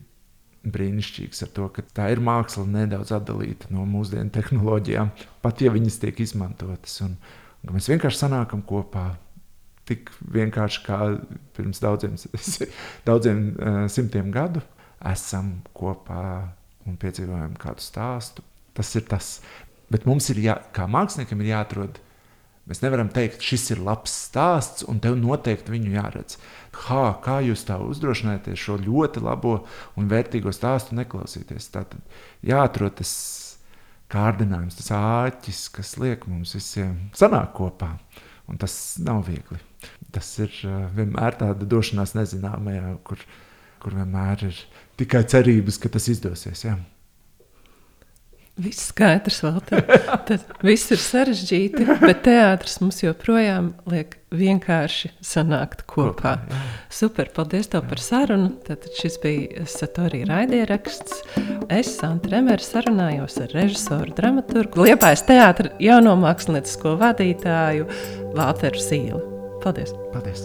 brīnišķīgs 0.62 1.42
ar 1.42 1.50
to, 1.56 1.66
ka 1.74 1.82
tā 1.94 2.08
ir 2.14 2.22
māksla 2.22 2.64
nedaudz 2.70 3.10
atdalīta 3.16 3.70
no 3.74 3.82
mūsdienu 3.88 4.30
tehnoloģijām, 4.34 5.10
pat 5.42 5.62
ja 5.64 5.72
viņas 5.74 5.98
tiek 6.04 6.22
izmantotas. 6.22 7.00
Un, 7.02 7.16
un 7.66 7.74
mēs 7.76 7.90
vienkārši 7.90 8.22
sanākam 8.22 8.62
kopā, 8.66 9.08
tik 9.90 10.12
vienkārši 10.34 10.84
kā 10.86 11.00
pirms 11.56 11.82
daudziem, 11.82 12.14
daudziem 13.08 13.42
uh, 13.50 13.82
simtiem 13.90 14.30
gadu 14.34 14.62
esam 15.10 15.56
kopā 15.74 16.22
un 16.86 16.98
piedzīvojam 17.00 17.58
kādu 17.60 17.82
stāstu. 17.82 18.44
Tas 18.72 18.94
ir 18.96 19.04
tas. 19.10 19.34
Bet 19.92 20.08
mums 20.08 20.30
ir, 20.32 20.40
jā, 20.42 20.56
kā 20.74 20.88
māksliniekam, 20.90 21.42
ir 21.42 21.52
jāatrod. 21.52 22.00
Mēs 22.70 22.78
nevaram 22.84 23.08
teikt, 23.10 23.42
šis 23.42 23.72
ir 23.74 23.80
labs 23.82 24.12
stāsts, 24.28 24.84
un 24.88 25.00
tev 25.02 25.16
noteikti 25.18 25.74
viņu 25.74 25.96
jāredz. 25.96 26.38
Hā, 26.84 27.04
kā 27.24 27.40
jūs 27.42 27.66
tā 27.66 27.80
uzdrošināties 27.82 28.60
šo 28.62 28.78
ļoti 28.80 29.24
labo 29.24 29.56
un 29.98 30.10
vērtīgo 30.12 30.54
stāstu 30.54 30.94
neklausīties? 30.98 31.72
Tad 31.74 31.96
jāatrod 32.46 33.00
tas 33.02 33.14
kārdinājums, 34.12 34.78
tas 34.78 34.92
āķis, 34.94 35.64
kas 35.74 35.96
liek 35.98 36.28
mums 36.30 36.54
visiem 36.54 37.08
sanākt 37.18 37.56
kopā 37.58 37.96
Un 38.52 38.58
tas 38.60 38.98
nav 39.00 39.24
viegli. 39.28 39.58
Tas 40.12 40.28
ir 40.42 40.52
vienmēr 40.96 41.38
tāda 41.40 41.66
došanās 41.68 42.12
nezināmajā, 42.18 42.96
kur, 43.06 43.22
kur 43.82 43.96
vienmēr 43.96 44.48
ir 44.50 44.58
tikai 45.00 45.22
cerības, 45.30 45.78
ka 45.80 45.90
tas 45.92 46.10
izdosies. 46.12 46.66
Jā. 46.66 46.76
Viss 48.60 48.90
skaidrs. 48.90 49.40
Tad 50.28 50.42
viss 50.60 50.90
ir 50.92 51.00
sarežģīti, 51.00 51.86
bet 52.02 52.20
teātris 52.26 52.76
mums 52.82 53.00
joprojām 53.00 53.70
liek 53.88 54.18
vienkārši 54.32 55.12
sanākt 55.24 55.86
kopā. 55.88 56.34
kopā 56.36 56.60
Super, 56.92 57.32
paldies 57.32 57.72
tev 57.72 57.86
par 57.88 58.02
sarunu. 58.02 58.52
Tad 58.66 58.84
šis 58.98 59.16
bija 59.24 59.64
Satorija 59.72 60.28
raidieraksts. 60.28 61.22
Es, 61.72 61.94
Santa 61.96 62.34
Remera, 62.34 62.60
sarunājos 62.62 63.40
ar 63.40 63.56
režisoru, 63.56 64.12
dramaturgu, 64.20 64.84
Liepājas 64.84 65.24
teātra 65.28 65.72
jauno 65.80 66.18
māksliniecisko 66.20 66.98
vadītāju 67.00 67.88
Valteru 68.36 68.84
Sīli. 68.84 69.28
Paldies! 69.64 69.96
Paldies! 70.12 70.44